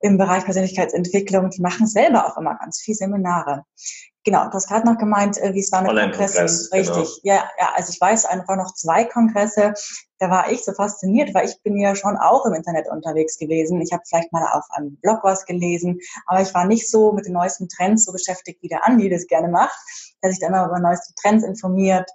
im 0.00 0.18
Bereich 0.18 0.44
Persönlichkeitsentwicklung, 0.44 1.50
die 1.50 1.62
machen 1.62 1.86
selber 1.86 2.26
auch 2.26 2.36
immer 2.36 2.56
ganz 2.56 2.80
viel 2.80 2.94
Seminare. 2.94 3.64
Genau, 4.24 4.44
du 4.46 4.54
hast 4.54 4.68
gerade 4.68 4.86
noch 4.86 4.98
gemeint, 4.98 5.38
äh, 5.38 5.54
wie 5.54 5.60
es 5.60 5.70
war 5.70 5.82
mit 5.82 5.92
Kongressen. 5.92 6.38
Kongress, 6.38 6.72
Richtig, 6.72 7.22
genau. 7.22 7.36
ja, 7.36 7.44
ja, 7.58 7.70
also 7.76 7.92
ich 7.92 8.00
weiß 8.00 8.26
einfach 8.26 8.56
noch 8.56 8.74
zwei 8.74 9.04
Kongresse, 9.04 9.72
da 10.18 10.30
war 10.30 10.50
ich 10.50 10.64
so 10.64 10.72
fasziniert, 10.72 11.32
weil 11.32 11.46
ich 11.46 11.62
bin 11.62 11.76
ja 11.76 11.94
schon 11.94 12.16
auch 12.16 12.44
im 12.44 12.54
Internet 12.54 12.88
unterwegs 12.90 13.38
gewesen. 13.38 13.80
Ich 13.80 13.92
habe 13.92 14.02
vielleicht 14.04 14.32
mal 14.32 14.46
auf 14.52 14.64
einem 14.70 14.96
Blog 14.96 15.20
was 15.22 15.44
gelesen, 15.44 16.00
aber 16.26 16.40
ich 16.40 16.52
war 16.54 16.66
nicht 16.66 16.90
so 16.90 17.12
mit 17.12 17.26
den 17.26 17.34
neuesten 17.34 17.68
Trends 17.68 18.04
so 18.04 18.12
beschäftigt, 18.12 18.60
wie 18.62 18.68
der 18.68 18.84
Andi 18.84 19.08
das 19.08 19.28
gerne 19.28 19.48
macht, 19.48 19.78
der 20.22 20.30
sich 20.30 20.40
dann 20.40 20.52
immer 20.52 20.66
über 20.66 20.80
neueste 20.80 21.14
Trends 21.14 21.44
informiert, 21.44 22.10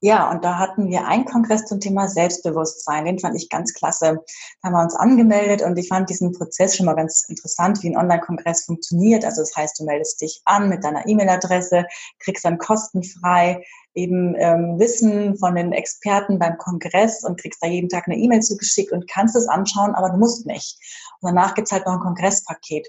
ja, 0.00 0.30
und 0.30 0.44
da 0.44 0.58
hatten 0.58 0.88
wir 0.88 1.06
einen 1.06 1.24
Kongress 1.24 1.64
zum 1.64 1.80
Thema 1.80 2.08
Selbstbewusstsein. 2.08 3.04
Den 3.06 3.18
fand 3.18 3.36
ich 3.36 3.48
ganz 3.48 3.72
klasse. 3.72 4.18
Da 4.60 4.68
haben 4.68 4.74
wir 4.74 4.82
uns 4.82 4.94
angemeldet 4.94 5.62
und 5.62 5.76
ich 5.78 5.88
fand 5.88 6.10
diesen 6.10 6.32
Prozess 6.32 6.76
schon 6.76 6.86
mal 6.86 6.94
ganz 6.94 7.24
interessant, 7.28 7.82
wie 7.82 7.88
ein 7.88 7.96
Online-Kongress 7.96 8.64
funktioniert. 8.64 9.24
Also 9.24 9.42
das 9.42 9.56
heißt, 9.56 9.78
du 9.80 9.84
meldest 9.84 10.20
dich 10.20 10.42
an 10.44 10.68
mit 10.68 10.84
deiner 10.84 11.06
E-Mail-Adresse, 11.06 11.86
kriegst 12.20 12.44
dann 12.44 12.58
kostenfrei 12.58 13.62
eben 13.94 14.34
ähm, 14.36 14.78
Wissen 14.78 15.38
von 15.38 15.54
den 15.54 15.72
Experten 15.72 16.38
beim 16.38 16.58
Kongress 16.58 17.24
und 17.24 17.40
kriegst 17.40 17.62
da 17.62 17.66
jeden 17.66 17.88
Tag 17.88 18.06
eine 18.06 18.16
E-Mail 18.16 18.40
zugeschickt 18.40 18.92
und 18.92 19.08
kannst 19.08 19.34
es 19.36 19.48
anschauen, 19.48 19.94
aber 19.94 20.10
du 20.10 20.18
musst 20.18 20.46
nicht. 20.46 20.78
Und 21.20 21.34
danach 21.34 21.54
gibt's 21.54 21.72
halt 21.72 21.86
noch 21.86 21.94
ein 21.94 22.00
Kongresspaket. 22.00 22.88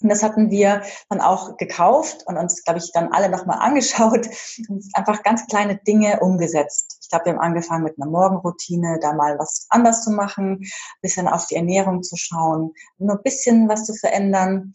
Und 0.00 0.10
das 0.10 0.22
hatten 0.22 0.50
wir 0.50 0.82
dann 1.08 1.20
auch 1.20 1.56
gekauft 1.56 2.24
und 2.26 2.36
uns, 2.36 2.62
glaube 2.62 2.78
ich, 2.78 2.92
dann 2.92 3.12
alle 3.12 3.28
nochmal 3.28 3.58
angeschaut 3.58 4.28
und 4.68 4.84
einfach 4.94 5.22
ganz 5.22 5.46
kleine 5.46 5.76
Dinge 5.76 6.20
umgesetzt. 6.20 6.98
Ich 7.02 7.08
glaube, 7.08 7.26
wir 7.26 7.32
haben 7.32 7.40
angefangen 7.40 7.84
mit 7.84 8.00
einer 8.00 8.10
Morgenroutine, 8.10 8.98
da 9.00 9.12
mal 9.12 9.38
was 9.38 9.66
anders 9.70 10.04
zu 10.04 10.10
machen, 10.12 10.64
bisschen 11.02 11.26
auf 11.26 11.46
die 11.46 11.56
Ernährung 11.56 12.02
zu 12.02 12.16
schauen, 12.16 12.72
nur 12.98 13.16
ein 13.16 13.22
bisschen 13.22 13.68
was 13.68 13.84
zu 13.84 13.94
verändern. 13.94 14.72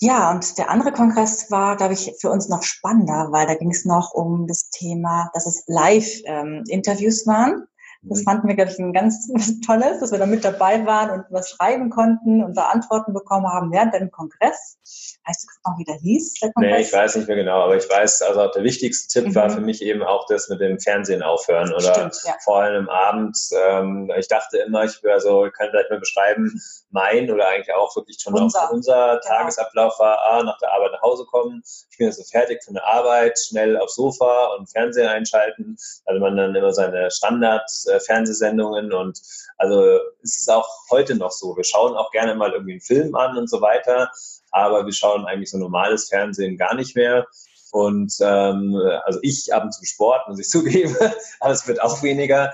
Ja, 0.00 0.30
und 0.30 0.56
der 0.58 0.70
andere 0.70 0.92
Kongress 0.92 1.50
war, 1.50 1.76
glaube 1.76 1.94
ich, 1.94 2.14
für 2.20 2.30
uns 2.30 2.48
noch 2.48 2.62
spannender, 2.62 3.28
weil 3.32 3.46
da 3.46 3.54
ging 3.54 3.72
es 3.72 3.84
noch 3.84 4.14
um 4.14 4.46
das 4.46 4.70
Thema, 4.70 5.28
dass 5.34 5.44
es 5.44 5.64
Live-Interviews 5.66 7.26
ähm, 7.26 7.32
waren 7.32 7.68
Das 8.08 8.22
fanden 8.22 8.48
wir, 8.48 8.54
glaube 8.54 8.70
ich, 8.70 8.78
ein 8.78 8.92
ganz 8.92 9.28
tolles, 9.66 10.00
dass 10.00 10.12
wir 10.12 10.18
da 10.18 10.26
mit 10.26 10.44
dabei 10.44 10.84
waren 10.86 11.10
und 11.10 11.24
was 11.30 11.50
schreiben 11.50 11.90
konnten 11.90 12.42
und 12.42 12.56
da 12.56 12.68
Antworten 12.68 13.12
bekommen 13.12 13.46
haben 13.46 13.72
während 13.72 13.94
dem 13.94 14.10
Kongress. 14.10 14.78
Weißt 15.26 15.44
du 15.44 15.70
noch, 15.70 15.78
wie 15.78 15.84
der 15.84 15.96
hieß, 15.96 16.34
der 16.40 16.52
Kongress? 16.52 16.72
Nee, 16.72 16.82
ich 16.82 16.92
weiß 16.92 17.16
nicht 17.16 17.28
mehr 17.28 17.36
genau, 17.36 17.62
aber 17.62 17.76
ich 17.76 17.88
weiß, 17.88 18.22
also 18.22 18.48
der 18.54 18.64
wichtigste 18.64 19.20
Tipp 19.20 19.30
mhm. 19.30 19.34
war 19.34 19.50
für 19.50 19.60
mich 19.60 19.82
eben 19.82 20.02
auch 20.02 20.26
das 20.26 20.48
mit 20.48 20.60
dem 20.60 20.78
Fernsehen 20.78 21.22
aufhören 21.22 21.72
oder 21.72 21.94
Stimmt, 21.94 22.18
ja. 22.24 22.34
vor 22.44 22.62
allem 22.62 22.88
am 22.88 22.88
Abend. 22.88 23.36
Ähm, 23.68 24.10
ich 24.18 24.28
dachte 24.28 24.58
immer, 24.58 24.84
ich 24.84 25.02
wäre 25.02 25.20
so, 25.20 25.46
ich 25.46 25.52
kann 25.52 25.68
vielleicht 25.70 25.90
mal 25.90 26.00
beschreiben, 26.00 26.60
mein 26.90 27.30
oder 27.30 27.48
eigentlich 27.48 27.74
auch 27.74 27.94
wirklich 27.96 28.18
schon 28.20 28.34
unser, 28.34 28.70
unser 28.72 29.20
Tagesablauf 29.20 29.98
war, 29.98 30.18
ah, 30.30 30.42
nach 30.42 30.58
der 30.58 30.72
Arbeit 30.72 30.92
nach 30.92 31.02
Hause 31.02 31.24
kommen, 31.26 31.62
ich 31.90 31.98
bin 31.98 32.06
jetzt 32.06 32.16
so 32.16 32.24
fertig 32.24 32.62
von 32.64 32.74
der 32.74 32.86
Arbeit, 32.86 33.38
schnell 33.38 33.76
aufs 33.78 33.96
Sofa 33.96 34.54
und 34.56 34.70
Fernseher 34.70 35.10
einschalten. 35.10 35.76
Also 36.06 36.20
man 36.20 36.36
dann 36.36 36.54
immer 36.54 36.72
seine 36.72 37.10
Standard-Fernsehsendungen 37.10 38.92
und 38.92 39.20
also 39.58 39.98
es 40.22 40.38
ist 40.38 40.50
auch 40.50 40.68
heute 40.90 41.16
noch 41.16 41.32
so. 41.32 41.56
Wir 41.56 41.64
schauen 41.64 41.96
auch 41.96 42.10
gerne 42.10 42.34
mal 42.34 42.52
irgendwie 42.52 42.72
einen 42.72 42.80
Film 42.80 43.14
an 43.14 43.36
und 43.36 43.50
so 43.50 43.60
weiter, 43.60 44.10
aber 44.50 44.86
wir 44.86 44.92
schauen 44.92 45.26
eigentlich 45.26 45.50
so 45.50 45.58
normales 45.58 46.08
Fernsehen 46.08 46.56
gar 46.56 46.74
nicht 46.74 46.96
mehr. 46.96 47.26
Und 47.70 48.14
ähm, 48.20 48.80
also 49.04 49.18
ich 49.22 49.52
ab 49.52 49.64
und 49.64 49.72
zu 49.72 49.84
Sport, 49.84 50.28
muss 50.28 50.38
ich 50.38 50.48
zugeben, 50.48 50.96
aber 51.40 51.52
es 51.52 51.66
wird 51.66 51.82
auch 51.82 52.02
weniger. 52.02 52.52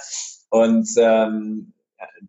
Und 0.50 0.88
ähm, 0.96 1.72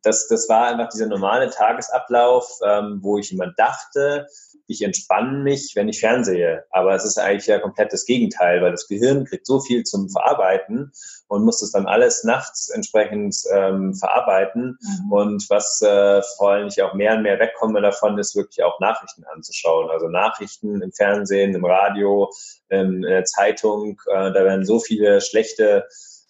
das, 0.01 0.27
das 0.27 0.47
war 0.49 0.67
einfach 0.67 0.89
dieser 0.89 1.07
normale 1.07 1.49
Tagesablauf, 1.49 2.59
ähm, 2.65 2.99
wo 3.01 3.17
ich 3.17 3.31
immer 3.31 3.51
dachte, 3.57 4.27
ich 4.67 4.81
entspanne 4.81 5.43
mich, 5.43 5.73
wenn 5.75 5.89
ich 5.89 5.99
fernsehe. 5.99 6.65
Aber 6.71 6.95
es 6.95 7.05
ist 7.05 7.17
eigentlich 7.17 7.47
ja 7.47 7.59
komplett 7.59 7.93
das 7.93 8.05
Gegenteil, 8.05 8.61
weil 8.61 8.71
das 8.71 8.87
Gehirn 8.87 9.25
kriegt 9.25 9.45
so 9.45 9.59
viel 9.59 9.83
zum 9.83 10.09
Verarbeiten 10.09 10.91
und 11.27 11.45
muss 11.45 11.59
das 11.59 11.71
dann 11.71 11.85
alles 11.85 12.23
nachts 12.23 12.69
entsprechend 12.69 13.35
ähm, 13.53 13.93
verarbeiten. 13.93 14.77
Mhm. 14.81 15.11
Und 15.11 15.49
was 15.49 15.81
äh, 15.81 16.21
vor 16.37 16.51
allem 16.51 16.67
ich 16.67 16.81
auch 16.81 16.93
mehr 16.93 17.15
und 17.15 17.23
mehr 17.23 17.39
wegkomme 17.39 17.81
davon, 17.81 18.17
ist 18.17 18.35
wirklich 18.35 18.63
auch 18.63 18.79
Nachrichten 18.79 19.23
anzuschauen. 19.25 19.89
Also 19.91 20.07
Nachrichten 20.07 20.81
im 20.81 20.91
Fernsehen, 20.91 21.53
im 21.53 21.65
Radio, 21.65 22.31
in, 22.69 22.95
in 22.95 23.01
der 23.01 23.25
Zeitung. 23.25 24.01
Äh, 24.07 24.31
da 24.31 24.45
werden 24.45 24.65
so 24.65 24.79
viele 24.79 25.21
schlechte 25.21 25.85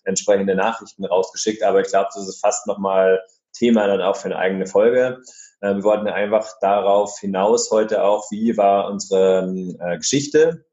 entsprechende 0.05 0.55
Nachrichten 0.55 1.05
rausgeschickt. 1.05 1.63
Aber 1.63 1.81
ich 1.81 1.87
glaube, 1.87 2.09
das 2.13 2.27
ist 2.27 2.39
fast 2.39 2.65
nochmal 2.67 3.21
Thema 3.53 3.87
dann 3.87 4.01
auch 4.01 4.15
für 4.15 4.25
eine 4.25 4.37
eigene 4.37 4.67
Folge. 4.67 5.21
Äh, 5.61 5.75
wir 5.75 5.83
wollten 5.83 6.07
einfach 6.07 6.47
darauf 6.61 7.17
hinaus 7.19 7.71
heute 7.71 8.03
auch, 8.03 8.29
wie 8.31 8.57
war 8.57 8.89
unsere 8.89 9.53
äh, 9.79 9.97
Geschichte. 9.97 10.65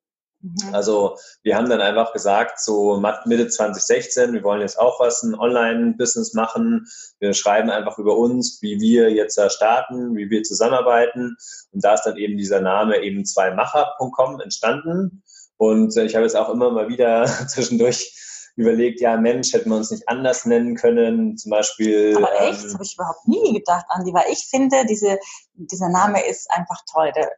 Mhm. 0.43 0.75
Also 0.75 1.17
wir 1.43 1.57
haben 1.57 1.71
dann 1.71 1.81
einfach 1.81 2.12
gesagt, 2.12 2.61
so 2.61 3.01
Mitte 3.27 3.49
2016, 3.49 4.33
wir 4.33 4.43
wollen 4.43 4.61
jetzt 4.61 4.79
auch 4.79 5.01
was, 5.01 5.23
ein 5.23 5.35
Online-Business 5.35 6.35
machen. 6.35 6.87
Wir 7.21 7.33
schreiben 7.33 7.71
einfach 7.71 7.99
über 7.99 8.17
uns, 8.17 8.59
wie 8.61 8.81
wir 8.81 9.11
jetzt 9.12 9.39
da 9.39 9.49
starten, 9.49 10.17
wie 10.17 10.31
wir 10.31 10.43
zusammenarbeiten. 10.43 11.37
Und 11.71 11.85
da 11.85 11.95
ist 11.95 12.03
dann 12.03 12.17
eben 12.17 12.37
dieser 12.37 12.61
Name 12.61 13.03
eben 13.03 13.25
zweimacher.com 13.25 14.41
entstanden. 14.41 15.23
Und 15.57 15.97
äh, 15.97 16.05
ich 16.05 16.15
habe 16.15 16.25
jetzt 16.25 16.37
auch 16.37 16.49
immer 16.49 16.71
mal 16.71 16.89
wieder 16.89 17.25
zwischendurch 17.47 18.12
überlegt, 18.56 19.00
ja 19.00 19.16
Mensch, 19.16 19.52
hätten 19.52 19.71
wir 19.71 19.76
uns 19.76 19.90
nicht 19.90 20.09
anders 20.09 20.44
nennen 20.44 20.75
können, 20.76 21.37
zum 21.37 21.50
Beispiel. 21.50 22.16
Aber 22.16 22.32
echt, 22.40 22.59
ähm, 22.59 22.64
das 22.64 22.75
habe 22.75 22.85
ich 22.85 22.94
überhaupt 22.94 23.26
nie 23.26 23.54
gedacht, 23.54 23.87
Andi, 23.88 24.12
weil 24.12 24.30
ich 24.30 24.47
finde, 24.50 24.85
diese, 24.87 25.18
dieser 25.54 25.88
Name 25.88 26.25
ist 26.26 26.50
einfach 26.50 26.80
toll. 26.92 27.12
Der 27.16 27.30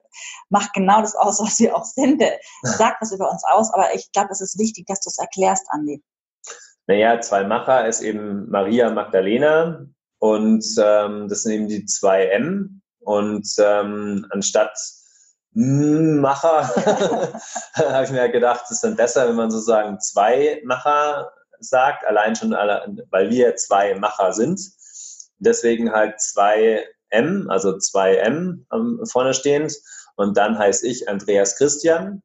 macht 0.48 0.72
genau 0.72 1.00
das 1.00 1.14
aus, 1.14 1.40
was 1.40 1.58
wir 1.60 1.76
auch 1.76 1.84
sind. 1.84 2.20
Der 2.20 2.38
sagt 2.62 3.00
was 3.00 3.12
über 3.12 3.30
uns 3.30 3.44
aus, 3.44 3.72
aber 3.72 3.94
ich 3.94 4.10
glaube, 4.12 4.30
es 4.32 4.40
ist 4.40 4.58
wichtig, 4.58 4.86
dass 4.86 5.00
du 5.00 5.08
es 5.08 5.18
erklärst, 5.18 5.66
Andi. 5.70 6.02
Naja, 6.86 7.20
zwei 7.20 7.44
Macher 7.44 7.86
ist 7.86 8.02
eben 8.02 8.50
Maria 8.50 8.90
Magdalena 8.90 9.86
und 10.18 10.64
ähm, 10.78 11.28
das 11.28 11.42
sind 11.42 11.52
eben 11.52 11.68
die 11.68 11.86
zwei 11.86 12.26
M. 12.26 12.82
Und 13.00 13.46
ähm, 13.58 14.26
anstatt 14.30 14.76
Macher, 15.54 16.68
habe 17.74 18.04
ich 18.04 18.10
mir 18.10 18.28
gedacht, 18.28 18.62
es 18.64 18.72
ist 18.72 18.84
dann 18.84 18.96
besser, 18.96 19.28
wenn 19.28 19.36
man 19.36 19.50
sozusagen 19.50 20.00
zwei 20.00 20.60
Macher 20.64 21.32
sagt, 21.60 22.04
allein 22.04 22.34
schon, 22.34 22.50
weil 22.50 23.30
wir 23.30 23.54
zwei 23.56 23.94
Macher 23.94 24.32
sind. 24.32 24.60
Deswegen 25.38 25.92
halt 25.92 26.20
zwei 26.20 26.84
M, 27.10 27.48
also 27.48 27.78
zwei 27.78 28.16
M 28.16 28.66
vorne 29.04 29.34
stehend. 29.34 29.74
Und 30.16 30.36
dann 30.36 30.58
heiße 30.58 30.86
ich 30.86 31.08
Andreas 31.08 31.56
Christian 31.56 32.22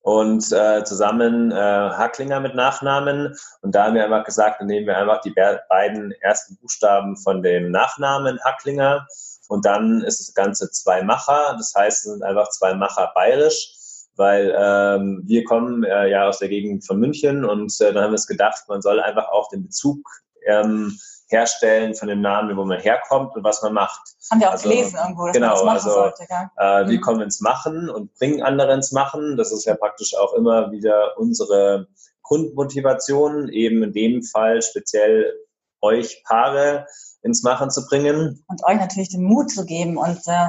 und 0.00 0.52
äh, 0.52 0.84
zusammen 0.84 1.50
äh, 1.50 1.54
Hacklinger 1.54 2.40
mit 2.40 2.54
Nachnamen. 2.54 3.36
Und 3.62 3.74
da 3.74 3.84
haben 3.84 3.94
wir 3.94 4.04
einfach 4.04 4.24
gesagt, 4.24 4.60
dann 4.60 4.68
nehmen 4.68 4.86
wir 4.86 4.96
einfach 4.96 5.20
die 5.20 5.34
beiden 5.68 6.12
ersten 6.20 6.56
Buchstaben 6.56 7.16
von 7.16 7.42
dem 7.42 7.70
Nachnamen 7.70 8.38
Hacklinger 8.44 9.06
und 9.48 9.64
dann 9.64 10.02
ist 10.02 10.20
das 10.20 10.34
Ganze 10.34 10.70
zwei 10.70 11.02
Macher, 11.02 11.54
das 11.56 11.74
heißt, 11.74 12.06
es 12.06 12.12
sind 12.12 12.22
einfach 12.22 12.50
zwei 12.50 12.74
Macher 12.74 13.10
bayerisch, 13.14 13.74
weil 14.16 14.54
ähm, 14.56 15.22
wir 15.24 15.44
kommen 15.44 15.84
äh, 15.84 16.10
ja 16.10 16.28
aus 16.28 16.38
der 16.38 16.48
Gegend 16.48 16.86
von 16.86 16.98
München 16.98 17.44
und 17.44 17.72
äh, 17.80 17.92
dann 17.92 18.04
haben 18.04 18.12
wir 18.12 18.16
es 18.16 18.26
gedacht, 18.26 18.64
man 18.68 18.82
soll 18.82 19.00
einfach 19.00 19.28
auch 19.28 19.48
den 19.48 19.64
Bezug 19.64 19.98
ähm, 20.46 20.98
herstellen 21.28 21.94
von 21.94 22.08
dem 22.08 22.20
Namen, 22.20 22.56
wo 22.56 22.64
man 22.64 22.80
herkommt 22.80 23.36
und 23.36 23.44
was 23.44 23.62
man 23.62 23.74
macht. 23.74 24.00
Haben 24.30 24.40
wir 24.40 24.48
auch 24.48 24.52
also, 24.52 24.68
gelesen 24.68 24.98
irgendwo, 25.00 25.26
dass 25.26 25.34
genau, 25.34 25.64
man 25.64 25.74
das 25.74 25.84
machen 25.84 25.88
also, 25.88 25.90
sollte, 25.90 26.26
äh, 26.58 26.84
mhm. 26.84 26.88
Wir 26.90 27.00
kommen 27.00 27.20
ins 27.20 27.40
Machen 27.40 27.90
und 27.90 28.14
bringen 28.14 28.42
andere 28.42 28.72
ins 28.74 28.92
Machen. 28.92 29.36
Das 29.36 29.52
ist 29.52 29.64
ja 29.64 29.76
praktisch 29.76 30.14
auch 30.16 30.32
immer 30.34 30.70
wieder 30.72 31.18
unsere 31.18 31.86
Grundmotivation, 32.22 33.48
eben 33.48 33.82
in 33.82 33.92
dem 33.92 34.22
Fall 34.22 34.62
speziell 34.62 35.34
euch 35.80 36.22
Paare 36.24 36.86
ins 37.22 37.42
Machen 37.42 37.70
zu 37.70 37.86
bringen. 37.86 38.44
Und 38.48 38.64
euch 38.64 38.78
natürlich 38.78 39.10
den 39.10 39.24
Mut 39.24 39.50
zu 39.50 39.64
geben 39.64 39.96
und 39.96 40.20
äh, 40.26 40.48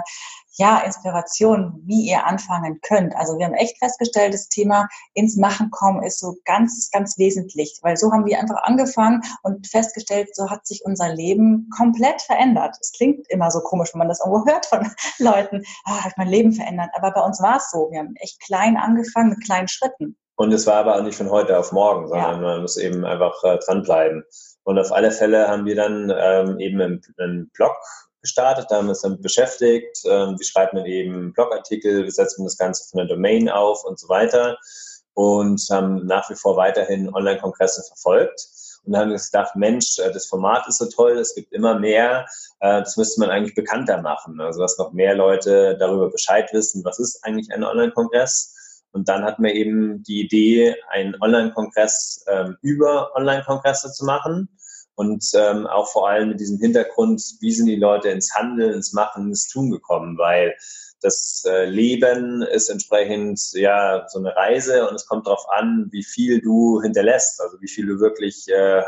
ja, 0.60 0.80
Inspiration, 0.80 1.82
wie 1.86 2.10
ihr 2.10 2.26
anfangen 2.26 2.82
könnt. 2.82 3.16
Also 3.16 3.38
wir 3.38 3.46
haben 3.46 3.54
echt 3.54 3.78
festgestellt, 3.80 4.34
das 4.34 4.50
Thema 4.50 4.90
ins 5.14 5.38
Machen 5.38 5.72
kommen 5.72 6.04
ist 6.04 6.20
so 6.20 6.36
ganz, 6.44 6.90
ganz 6.92 7.18
wesentlich, 7.18 7.80
weil 7.82 7.96
so 7.96 8.12
haben 8.12 8.26
wir 8.26 8.38
einfach 8.40 8.62
angefangen 8.64 9.22
und 9.42 9.68
festgestellt, 9.68 10.36
so 10.36 10.50
hat 10.50 10.68
sich 10.68 10.82
unser 10.84 11.16
Leben 11.16 11.70
komplett 11.76 12.22
verändert. 12.22 12.76
Es 12.82 12.92
klingt 12.92 13.26
immer 13.30 13.52
so 13.52 13.62
komisch, 13.62 13.94
wenn 13.94 14.00
man 14.00 14.10
das 14.10 14.20
irgendwo 14.20 14.46
hört 14.52 14.66
von 14.66 14.92
Leuten, 15.20 15.64
ah, 15.86 16.04
hat 16.04 16.18
mein 16.18 16.28
Leben 16.28 16.52
verändert. 16.52 16.90
Aber 16.94 17.12
bei 17.12 17.22
uns 17.22 17.42
war 17.42 17.56
es 17.56 17.72
so. 17.72 17.88
Wir 17.92 18.00
haben 18.00 18.16
echt 18.18 18.42
klein 18.42 18.76
angefangen 18.76 19.30
mit 19.30 19.44
kleinen 19.46 19.70
Schritten. 19.70 20.18
Und 20.36 20.54
es 20.54 20.68
war 20.68 20.76
aber 20.76 20.98
auch 20.98 21.04
nicht 21.04 21.18
von 21.18 21.30
heute 21.30 21.58
auf 21.58 21.72
morgen, 21.72 22.08
sondern 22.08 22.36
ja. 22.36 22.48
man 22.48 22.62
muss 22.62 22.78
eben 22.78 23.06
einfach 23.06 23.44
äh, 23.44 23.58
dranbleiben. 23.66 24.24
Und 24.70 24.78
auf 24.78 24.92
alle 24.92 25.10
Fälle 25.10 25.48
haben 25.48 25.66
wir 25.66 25.76
dann 25.76 26.14
ähm, 26.16 26.60
eben 26.60 26.80
einen, 26.80 27.02
einen 27.18 27.50
Blog 27.56 27.76
gestartet, 28.22 28.68
da 28.70 28.76
haben 28.76 28.86
wir 28.86 28.90
uns 28.92 29.02
damit 29.02 29.24
beschäftigt. 29.24 29.98
Ähm, 30.06 30.36
wie 30.38 30.44
schreibt 30.44 30.76
man 30.76 30.86
eben 30.86 31.34
Blogartikel, 31.34 32.06
wie 32.06 32.12
setzt 32.12 32.38
man 32.38 32.46
das 32.46 32.56
Ganze 32.56 32.88
von 32.88 33.00
der 33.00 33.08
Domain 33.08 33.50
auf 33.50 33.84
und 33.84 34.00
so 34.00 34.08
weiter. 34.10 34.60
Und 35.16 35.60
haben 35.72 36.06
nach 36.06 36.30
wie 36.30 36.36
vor 36.36 36.56
weiterhin 36.56 37.12
Online-Kongresse 37.12 37.82
verfolgt. 37.88 38.46
Und 38.84 38.94
dann 38.94 39.02
haben 39.02 39.10
wir 39.10 39.18
gedacht, 39.18 39.56
Mensch, 39.56 39.98
äh, 39.98 40.12
das 40.14 40.28
Format 40.28 40.68
ist 40.68 40.78
so 40.78 40.86
toll, 40.86 41.18
es 41.18 41.34
gibt 41.34 41.52
immer 41.52 41.80
mehr, 41.80 42.28
äh, 42.60 42.82
das 42.82 42.96
müsste 42.96 43.22
man 43.22 43.32
eigentlich 43.32 43.56
bekannter 43.56 44.04
machen. 44.04 44.40
Also 44.40 44.62
dass 44.62 44.78
noch 44.78 44.92
mehr 44.92 45.16
Leute 45.16 45.78
darüber 45.80 46.12
Bescheid 46.12 46.48
wissen, 46.54 46.86
was 46.86 47.00
ist 47.00 47.26
eigentlich 47.26 47.52
ein 47.52 47.64
Online-Kongress. 47.64 48.86
Und 48.92 49.10
dann 49.10 49.24
hatten 49.24 49.44
wir 49.44 49.56
eben 49.56 50.04
die 50.04 50.22
Idee, 50.22 50.76
einen 50.90 51.16
Online-Kongress 51.20 52.24
ähm, 52.28 52.58
über 52.62 53.16
Online-Kongresse 53.16 53.92
zu 53.92 54.06
machen 54.06 54.48
und 55.00 55.24
ähm, 55.34 55.66
auch 55.66 55.88
vor 55.88 56.10
allem 56.10 56.28
mit 56.28 56.42
diesem 56.42 56.60
Hintergrund, 56.60 57.24
wie 57.40 57.54
sind 57.54 57.68
die 57.68 57.78
Leute 57.78 58.10
ins 58.10 58.36
Handeln, 58.36 58.74
ins 58.74 58.92
Machen, 58.92 59.30
ins 59.30 59.48
Tun 59.48 59.72
gekommen, 59.72 60.18
weil 60.18 60.54
das 61.02 61.46
äh, 61.48 61.64
Leben 61.64 62.42
ist 62.42 62.68
entsprechend 62.68 63.40
ja 63.54 64.06
so 64.10 64.20
eine 64.20 64.36
Reise 64.36 64.90
und 64.90 64.96
es 64.96 65.06
kommt 65.06 65.26
darauf 65.26 65.46
an, 65.56 65.88
wie 65.92 66.04
viel 66.04 66.42
du 66.42 66.82
hinterlässt, 66.82 67.40
also 67.40 67.62
wie 67.62 67.70
viel 67.70 67.86
du 67.86 68.02
wirklich 68.02 68.46
äh, 68.50 68.84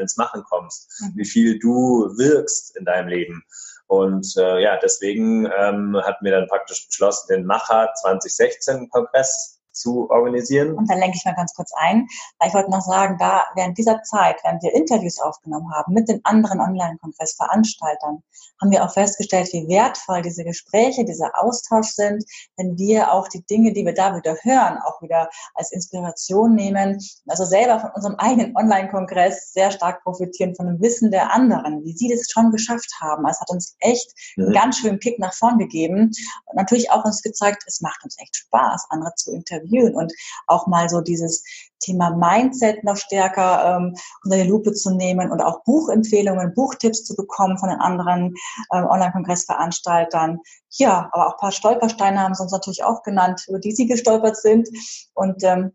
ins 0.00 0.16
Machen 0.16 0.44
kommst, 0.48 0.88
mhm. 1.00 1.12
wie 1.16 1.24
viel 1.24 1.58
du 1.58 2.12
wirkst 2.16 2.76
in 2.76 2.84
deinem 2.84 3.08
Leben. 3.08 3.42
Und 3.88 4.36
äh, 4.36 4.62
ja, 4.62 4.78
deswegen 4.80 5.46
ähm, 5.46 5.96
hatten 6.00 6.24
wir 6.24 6.30
dann 6.30 6.46
praktisch 6.46 6.86
beschlossen, 6.86 7.26
den 7.34 7.44
Macher 7.44 7.90
2016 8.02 8.88
Kongress 8.88 9.55
zu 9.76 10.10
organisieren. 10.10 10.74
Und 10.74 10.90
dann 10.90 10.98
lenke 10.98 11.16
ich 11.16 11.24
mal 11.24 11.34
ganz 11.34 11.54
kurz 11.54 11.70
ein, 11.76 12.08
weil 12.38 12.48
ich 12.48 12.54
wollte 12.54 12.70
noch 12.70 12.80
sagen, 12.80 13.16
da 13.18 13.44
während 13.54 13.78
dieser 13.78 14.02
Zeit, 14.02 14.36
während 14.42 14.62
wir 14.62 14.74
Interviews 14.74 15.20
aufgenommen 15.20 15.72
haben 15.72 15.92
mit 15.92 16.08
den 16.08 16.20
anderen 16.24 16.60
Online-Kongressveranstaltern, 16.60 18.22
haben 18.60 18.70
wir 18.70 18.84
auch 18.84 18.92
festgestellt, 18.92 19.52
wie 19.52 19.68
wertvoll 19.68 20.22
diese 20.22 20.44
Gespräche, 20.44 21.04
dieser 21.04 21.30
Austausch 21.34 21.90
sind, 21.90 22.24
wenn 22.56 22.78
wir 22.78 23.12
auch 23.12 23.28
die 23.28 23.44
Dinge, 23.44 23.72
die 23.72 23.84
wir 23.84 23.94
da 23.94 24.16
wieder 24.16 24.36
hören, 24.42 24.78
auch 24.84 25.02
wieder 25.02 25.28
als 25.54 25.72
Inspiration 25.72 26.54
nehmen. 26.54 26.98
Also 27.26 27.44
selber 27.44 27.80
von 27.80 27.90
unserem 27.94 28.16
eigenen 28.16 28.56
Online-Kongress 28.56 29.52
sehr 29.52 29.70
stark 29.70 30.02
profitieren 30.02 30.54
von 30.54 30.66
dem 30.66 30.80
Wissen 30.80 31.10
der 31.10 31.32
anderen, 31.32 31.84
wie 31.84 31.92
sie 31.92 32.08
das 32.08 32.30
schon 32.30 32.50
geschafft 32.50 32.90
haben. 33.00 33.26
Es 33.28 33.40
hat 33.40 33.50
uns 33.50 33.76
echt 33.80 34.10
mhm. 34.36 34.44
einen 34.44 34.54
ganz 34.54 34.78
schönen 34.78 35.00
Kick 35.00 35.18
nach 35.18 35.34
vorn 35.34 35.58
gegeben 35.58 36.10
und 36.46 36.56
natürlich 36.56 36.90
auch 36.90 37.04
uns 37.04 37.22
gezeigt, 37.22 37.64
es 37.66 37.80
macht 37.82 38.02
uns 38.04 38.16
echt 38.18 38.36
Spaß, 38.36 38.86
andere 38.90 39.12
zu 39.16 39.32
interviewen 39.32 39.65
interviewen 39.66 39.94
und 39.94 40.12
auch 40.46 40.66
mal 40.66 40.88
so 40.88 41.00
dieses 41.00 41.44
Thema 41.80 42.10
Mindset 42.10 42.84
noch 42.84 42.96
stärker 42.96 43.76
ähm, 43.76 43.94
unter 44.24 44.36
die 44.36 44.48
Lupe 44.48 44.72
zu 44.72 44.90
nehmen 44.90 45.30
und 45.30 45.40
auch 45.42 45.62
Buchempfehlungen, 45.64 46.54
Buchtipps 46.54 47.04
zu 47.04 47.14
bekommen 47.14 47.58
von 47.58 47.68
den 47.68 47.80
anderen 47.80 48.34
ähm, 48.72 48.84
Online-Kongressveranstaltern. 48.84 50.40
Ja, 50.70 51.08
aber 51.12 51.28
auch 51.28 51.32
ein 51.32 51.40
paar 51.40 51.52
Stolpersteine 51.52 52.20
haben 52.20 52.34
sie 52.34 52.42
uns 52.42 52.52
natürlich 52.52 52.84
auch 52.84 53.02
genannt, 53.02 53.44
über 53.48 53.58
die 53.58 53.72
sie 53.72 53.86
gestolpert 53.86 54.36
sind. 54.36 54.68
Und 55.14 55.42
ähm, 55.44 55.72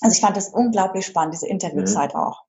also 0.00 0.14
ich 0.14 0.20
fand 0.20 0.36
das 0.36 0.48
unglaublich 0.48 1.06
spannend, 1.06 1.34
diese 1.34 1.46
Interviewzeit 1.46 2.14
mhm. 2.14 2.20
auch. 2.20 2.42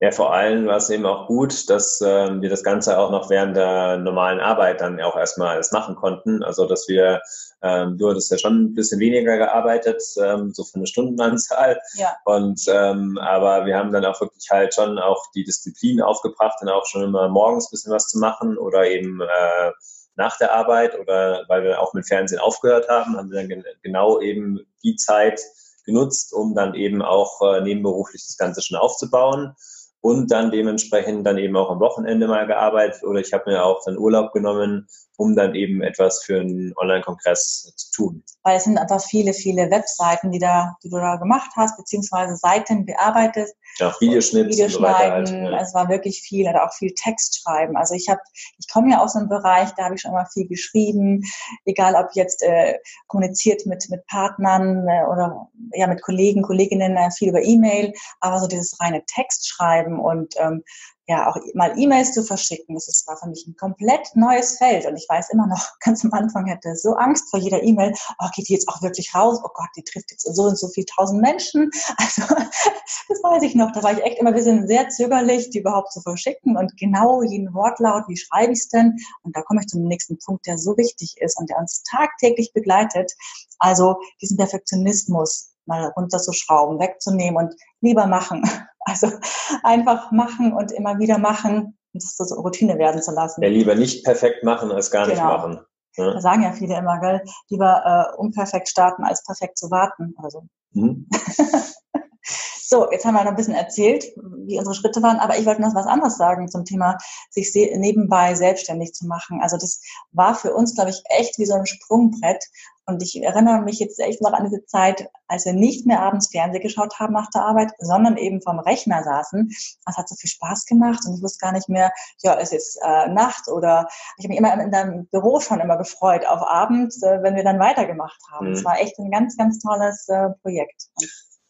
Ja, 0.00 0.10
vor 0.10 0.34
allem 0.34 0.66
war 0.66 0.78
es 0.78 0.90
eben 0.90 1.06
auch 1.06 1.28
gut, 1.28 1.70
dass 1.70 2.00
ähm, 2.04 2.42
wir 2.42 2.50
das 2.50 2.64
Ganze 2.64 2.98
auch 2.98 3.12
noch 3.12 3.30
während 3.30 3.56
der 3.56 3.98
normalen 3.98 4.40
Arbeit 4.40 4.80
dann 4.80 5.00
auch 5.00 5.16
erstmal 5.16 5.54
alles 5.54 5.70
machen 5.70 5.94
konnten. 5.94 6.42
Also 6.42 6.66
dass 6.66 6.88
wir, 6.88 7.20
ähm, 7.62 7.96
du 7.98 8.10
hattest 8.10 8.30
ja 8.32 8.38
schon 8.38 8.64
ein 8.64 8.74
bisschen 8.74 8.98
weniger 8.98 9.36
gearbeitet, 9.36 10.02
ähm, 10.20 10.52
so 10.52 10.64
für 10.64 10.76
eine 10.76 10.88
Stundenanzahl. 10.88 11.80
Ja. 11.94 12.16
Und 12.24 12.62
ähm, 12.66 13.16
aber 13.18 13.64
wir 13.64 13.76
haben 13.76 13.92
dann 13.92 14.04
auch 14.04 14.20
wirklich 14.20 14.50
halt 14.50 14.74
schon 14.74 14.98
auch 14.98 15.24
die 15.36 15.44
Disziplin 15.44 16.02
aufgebracht, 16.02 16.56
dann 16.60 16.68
auch 16.68 16.86
schon 16.86 17.04
immer 17.04 17.28
morgens 17.28 17.68
ein 17.68 17.70
bisschen 17.70 17.92
was 17.92 18.08
zu 18.08 18.18
machen 18.18 18.58
oder 18.58 18.84
eben 18.86 19.20
äh, 19.20 19.70
nach 20.16 20.36
der 20.36 20.52
Arbeit 20.52 20.98
oder 20.98 21.44
weil 21.48 21.62
wir 21.62 21.80
auch 21.80 21.94
mit 21.94 22.06
Fernsehen 22.06 22.40
aufgehört 22.40 22.88
haben, 22.88 23.16
haben 23.16 23.30
wir 23.30 23.38
dann 23.38 23.48
gen 23.48 23.64
genau 23.82 24.20
eben 24.20 24.60
die 24.82 24.96
Zeit 24.96 25.40
genutzt, 25.84 26.32
um 26.32 26.54
dann 26.54 26.74
eben 26.74 27.02
auch 27.02 27.40
äh, 27.42 27.60
nebenberuflich 27.60 28.24
das 28.26 28.36
Ganze 28.36 28.62
schon 28.62 28.78
aufzubauen 28.78 29.54
und 30.02 30.32
dann 30.32 30.50
dementsprechend 30.50 31.24
dann 31.24 31.38
eben 31.38 31.56
auch 31.56 31.70
am 31.70 31.80
Wochenende 31.80 32.26
mal 32.26 32.46
gearbeitet 32.46 33.04
oder 33.04 33.20
ich 33.20 33.32
habe 33.32 33.50
mir 33.50 33.64
auch 33.64 33.80
dann 33.84 33.96
Urlaub 33.96 34.32
genommen, 34.32 34.88
um 35.16 35.36
dann 35.36 35.54
eben 35.54 35.80
etwas 35.80 36.24
für 36.24 36.40
einen 36.40 36.72
Online-Kongress 36.76 37.72
zu 37.76 37.90
tun. 37.92 38.24
Weil 38.42 38.56
es 38.56 38.64
sind 38.64 38.78
einfach 38.78 39.00
viele, 39.00 39.32
viele 39.32 39.70
Webseiten, 39.70 40.32
die, 40.32 40.40
da, 40.40 40.76
die 40.82 40.90
du 40.90 40.96
da 40.96 41.16
gemacht 41.16 41.52
hast, 41.56 41.76
beziehungsweise 41.76 42.34
Seiten 42.34 42.84
bearbeitet. 42.84 43.50
Ja, 43.78 43.94
Videoschnitt, 44.00 44.48
Videoschneiden, 44.48 45.26
so 45.26 45.32
halt, 45.34 45.52
ja. 45.52 45.60
es 45.60 45.74
war 45.74 45.88
wirklich 45.88 46.20
viel, 46.20 46.48
oder 46.48 46.64
auch 46.64 46.72
viel 46.72 46.92
Text 46.94 47.40
schreiben. 47.40 47.76
Also 47.76 47.94
ich 47.94 48.08
habe, 48.08 48.20
ich 48.58 48.68
komme 48.70 48.90
ja 48.90 49.00
aus 49.00 49.16
einem 49.16 49.28
Bereich, 49.28 49.70
da 49.72 49.84
habe 49.84 49.94
ich 49.94 50.02
schon 50.02 50.12
immer 50.12 50.26
viel 50.26 50.46
geschrieben, 50.46 51.22
egal 51.64 51.94
ob 51.94 52.10
jetzt 52.14 52.42
äh, 52.42 52.78
kommuniziert 53.06 53.66
mit 53.66 53.88
mit 53.90 54.06
Partnern 54.06 54.86
äh, 54.88 55.04
oder 55.10 55.48
ja 55.72 55.86
mit 55.86 56.02
Kollegen, 56.02 56.42
Kolleginnen, 56.42 56.96
äh, 56.96 57.10
viel 57.10 57.30
über 57.30 57.42
E-Mail, 57.42 57.92
aber 58.20 58.38
so 58.38 58.46
dieses 58.46 58.78
reine 58.80 59.02
Textschreiben 59.06 59.98
und 59.98 60.34
ähm, 60.38 60.62
ja 61.06 61.28
auch 61.28 61.36
mal 61.54 61.76
E-Mails 61.76 62.12
zu 62.12 62.22
verschicken. 62.22 62.74
Das 62.74 63.04
war 63.06 63.16
für 63.16 63.28
mich 63.28 63.46
ein 63.46 63.56
komplett 63.56 64.14
neues 64.14 64.58
Feld. 64.58 64.86
Und 64.86 64.96
ich 64.96 65.06
weiß 65.08 65.30
immer 65.30 65.46
noch, 65.46 65.68
ganz 65.80 66.04
am 66.04 66.12
Anfang 66.12 66.46
hätte 66.46 66.76
so 66.76 66.94
Angst 66.94 67.30
vor 67.30 67.40
jeder 67.40 67.62
E-Mail, 67.62 67.92
oh, 68.18 68.26
geht 68.34 68.48
die 68.48 68.54
jetzt 68.54 68.68
auch 68.68 68.82
wirklich 68.82 69.14
raus? 69.14 69.40
Oh 69.42 69.50
Gott, 69.52 69.68
die 69.76 69.82
trifft 69.82 70.10
jetzt 70.10 70.22
so 70.22 70.42
und 70.42 70.58
so 70.58 70.68
viel 70.68 70.84
tausend 70.84 71.20
Menschen. 71.20 71.70
Also 71.98 72.22
das 73.08 73.22
weiß 73.22 73.42
ich 73.42 73.54
noch. 73.54 73.70
Da 73.72 73.82
war 73.82 73.92
ich 73.92 74.02
echt 74.02 74.18
immer, 74.18 74.34
wir 74.34 74.42
sind 74.42 74.66
sehr 74.66 74.88
zögerlich, 74.88 75.50
die 75.50 75.60
überhaupt 75.60 75.92
zu 75.92 76.00
verschicken 76.00 76.56
und 76.56 76.76
genau 76.76 77.22
jeden 77.22 77.52
Wortlaut, 77.54 78.04
wie 78.08 78.16
schreibe 78.16 78.52
ich 78.52 78.60
es 78.60 78.68
denn? 78.68 78.96
Und 79.22 79.36
da 79.36 79.42
komme 79.42 79.60
ich 79.60 79.68
zum 79.68 79.84
nächsten 79.84 80.18
Punkt, 80.18 80.46
der 80.46 80.58
so 80.58 80.76
wichtig 80.76 81.16
ist 81.18 81.38
und 81.38 81.48
der 81.50 81.58
uns 81.58 81.82
tagtäglich 81.84 82.52
begleitet. 82.52 83.12
Also 83.58 83.96
diesen 84.20 84.36
Perfektionismus 84.36 85.52
mal 85.66 85.92
runterzuschrauben, 85.96 86.80
wegzunehmen 86.80 87.36
und 87.36 87.54
lieber 87.80 88.06
machen. 88.06 88.42
Also 88.84 89.08
einfach 89.62 90.10
machen 90.10 90.52
und 90.52 90.72
immer 90.72 90.98
wieder 90.98 91.18
machen 91.18 91.78
und 91.92 92.02
das 92.02 92.16
so 92.16 92.34
Routine 92.36 92.78
werden 92.78 93.02
zu 93.02 93.12
lassen. 93.12 93.42
Ja, 93.42 93.48
lieber 93.48 93.74
nicht 93.74 94.04
perfekt 94.04 94.44
machen 94.44 94.70
als 94.72 94.90
gar 94.90 95.06
genau. 95.06 95.14
nicht 95.14 95.24
machen. 95.24 95.60
Ja. 95.96 96.12
Da 96.14 96.20
sagen 96.20 96.42
ja 96.42 96.52
viele 96.52 96.76
immer, 96.78 96.98
gell, 97.00 97.22
lieber 97.50 98.12
äh, 98.14 98.16
unperfekt 98.16 98.68
starten 98.68 99.04
als 99.04 99.24
perfekt 99.24 99.58
zu 99.58 99.70
warten 99.70 100.14
oder 100.18 100.30
so. 100.30 100.42
Mhm. 100.72 101.06
So, 102.24 102.90
jetzt 102.90 103.04
haben 103.04 103.14
wir 103.14 103.24
noch 103.24 103.30
ein 103.30 103.36
bisschen 103.36 103.54
erzählt, 103.54 104.04
wie 104.46 104.58
unsere 104.58 104.74
Schritte 104.74 105.02
waren, 105.02 105.18
aber 105.18 105.38
ich 105.38 105.46
wollte 105.46 105.60
noch 105.60 105.74
was 105.74 105.86
anderes 105.86 106.16
sagen 106.16 106.48
zum 106.48 106.64
Thema, 106.64 106.96
sich 107.30 107.52
nebenbei 107.54 108.34
selbstständig 108.34 108.94
zu 108.94 109.06
machen. 109.06 109.40
Also 109.42 109.56
das 109.56 109.80
war 110.12 110.34
für 110.34 110.54
uns, 110.54 110.74
glaube 110.74 110.90
ich, 110.90 111.02
echt 111.08 111.38
wie 111.38 111.46
so 111.46 111.54
ein 111.54 111.66
Sprungbrett. 111.66 112.44
Und 112.84 113.02
ich 113.02 113.22
erinnere 113.22 113.60
mich 113.62 113.78
jetzt 113.78 114.00
echt 114.00 114.22
noch 114.22 114.32
an 114.32 114.44
diese 114.44 114.64
Zeit, 114.66 115.08
als 115.28 115.44
wir 115.44 115.52
nicht 115.52 115.86
mehr 115.86 116.00
abends 116.00 116.30
Fernsehen 116.30 116.62
geschaut 116.62 116.98
haben 116.98 117.12
nach 117.12 117.30
der 117.30 117.42
Arbeit, 117.42 117.72
sondern 117.78 118.16
eben 118.16 118.42
vom 118.42 118.58
Rechner 118.58 119.04
saßen. 119.04 119.50
Das 119.86 119.96
hat 119.96 120.08
so 120.08 120.16
viel 120.16 120.30
Spaß 120.30 120.66
gemacht 120.66 121.00
und 121.06 121.14
ich 121.14 121.22
wusste 121.22 121.44
gar 121.44 121.52
nicht 121.52 121.68
mehr, 121.68 121.92
ja, 122.22 122.36
es 122.38 122.52
ist 122.52 122.80
äh, 122.82 123.08
Nacht 123.08 123.48
oder 123.48 123.86
ich 124.18 124.24
habe 124.24 124.30
mich 124.30 124.38
immer 124.38 124.60
in 124.60 124.72
deinem 124.72 125.06
Büro 125.06 125.38
schon 125.40 125.60
immer 125.60 125.76
gefreut 125.76 126.26
auf 126.26 126.42
Abend, 126.42 126.92
äh, 127.02 127.22
wenn 127.22 127.36
wir 127.36 127.44
dann 127.44 127.60
weitergemacht 127.60 128.20
haben. 128.32 128.52
Es 128.52 128.60
mhm. 128.60 128.64
war 128.64 128.80
echt 128.80 128.98
ein 128.98 129.10
ganz, 129.10 129.36
ganz 129.36 129.60
tolles 129.60 130.08
äh, 130.08 130.30
Projekt. 130.42 130.88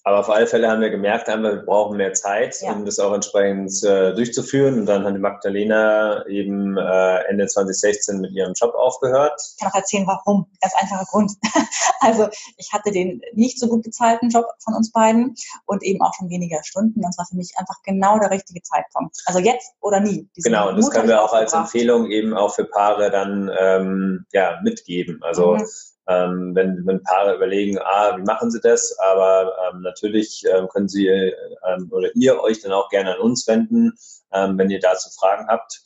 Aber 0.05 0.19
auf 0.19 0.31
alle 0.31 0.49
Fälle 0.49 0.69
haben 0.69 0.81
wir 0.81 0.91
gemerkt, 0.91 1.29
haben 1.29 1.43
wir 1.45 1.57
brauchen 1.57 1.97
mehr 1.97 2.13
Zeit, 2.13 2.57
ja. 2.61 2.73
um 2.73 2.85
das 2.85 2.99
auch 2.99 3.13
entsprechend 3.13 3.73
äh, 3.85 4.13
durchzuführen. 4.15 4.81
Und 4.81 4.87
dann 4.87 5.05
hat 5.05 5.15
die 5.15 5.21
Magdalena 5.21 6.27
eben 6.27 6.77
äh, 6.77 7.19
Ende 7.29 7.47
2016 7.47 8.21
mit 8.21 8.33
ihrem 8.33 8.53
Job 8.55 8.75
aufgehört. 8.75 9.41
Ich 9.55 9.61
kann 9.61 9.71
auch 9.71 9.77
erzählen, 9.77 10.07
warum. 10.07 10.47
Ganz 10.61 10.75
einfacher 10.75 11.05
Grund. 11.05 11.33
also 12.01 12.29
ich 12.57 12.73
hatte 12.73 12.91
den 12.91 13.21
nicht 13.35 13.61
so 13.61 13.69
gut 13.69 13.85
bezahlten 13.85 14.29
Job 14.31 14.47
von 14.59 14.75
uns 14.75 14.91
beiden 14.91 15.37
und 15.67 15.85
eben 15.85 16.03
auch 16.03 16.15
schon 16.15 16.29
weniger 16.31 16.65
Stunden. 16.65 17.01
Das 17.03 17.17
war 17.17 17.27
für 17.27 17.37
mich 17.37 17.53
einfach 17.57 17.81
genau 17.85 18.19
der 18.19 18.31
richtige 18.31 18.63
Zeitpunkt. 18.63 19.19
Also 19.27 19.39
jetzt 19.39 19.73
oder 19.81 20.01
nie. 20.01 20.29
Genau, 20.37 20.71
und 20.71 20.79
das 20.79 20.91
können 20.91 21.09
wir 21.09 21.23
auch 21.23 21.33
als 21.33 21.53
Empfehlung 21.53 22.11
eben 22.11 22.35
auch 22.35 22.55
für 22.55 22.65
Paare 22.65 23.11
dann 23.13 23.51
ähm, 23.57 24.27
ja, 24.33 24.59
mitgeben. 24.65 25.21
Also 25.23 25.55
mhm 25.55 25.67
ähm, 26.09 26.55
wenn, 26.55 26.83
wenn 26.87 27.03
Paare 27.03 27.37
überlegen, 27.37 27.79
ah, 27.79 28.17
wie 28.17 28.23
machen 28.23 28.51
sie 28.51 28.61
das? 28.61 28.97
Aber 28.99 29.53
ähm, 29.69 29.83
natürlich 29.83 30.45
ähm, 30.53 30.69
können 30.69 30.89
sie 30.89 31.07
ähm, 31.07 31.89
oder 31.91 32.11
ihr 32.15 32.41
euch 32.41 32.61
dann 32.61 32.73
auch 32.73 32.89
gerne 32.89 33.15
an 33.15 33.21
uns 33.21 33.47
wenden, 33.47 33.93
ähm, 34.33 34.59
wenn 34.59 34.71
ihr 34.71 34.81
dazu 34.81 35.11
Fragen 35.11 35.47
habt, 35.49 35.83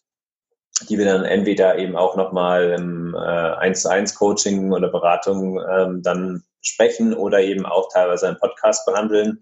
die 0.88 0.98
wir 0.98 1.05
dann 1.05 1.24
entweder 1.24 1.79
eben 1.79 1.96
auch 1.96 2.16
nochmal 2.16 2.72
im 2.79 3.14
äh, 3.14 3.18
1 3.18 3.83
zu 3.83 3.90
1 3.90 4.14
Coaching 4.14 4.72
oder 4.72 4.88
Beratung 4.88 5.61
ähm, 5.70 6.02
dann 6.02 6.44
sprechen 6.62 7.14
oder 7.14 7.40
eben 7.40 7.66
auch 7.66 7.90
teilweise 7.92 8.29
einen 8.29 8.38
Podcast 8.38 8.87
behandeln. 8.87 9.40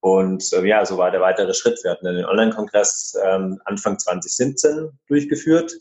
Und 0.00 0.52
äh, 0.52 0.66
ja, 0.66 0.84
so 0.84 0.98
war 0.98 1.10
der 1.10 1.20
weitere 1.20 1.54
Schritt. 1.54 1.80
Wir 1.82 1.92
hatten 1.92 2.04
den 2.06 2.26
Online-Kongress 2.26 3.16
ähm, 3.24 3.60
Anfang 3.64 3.98
2017 3.98 4.90
durchgeführt 5.06 5.72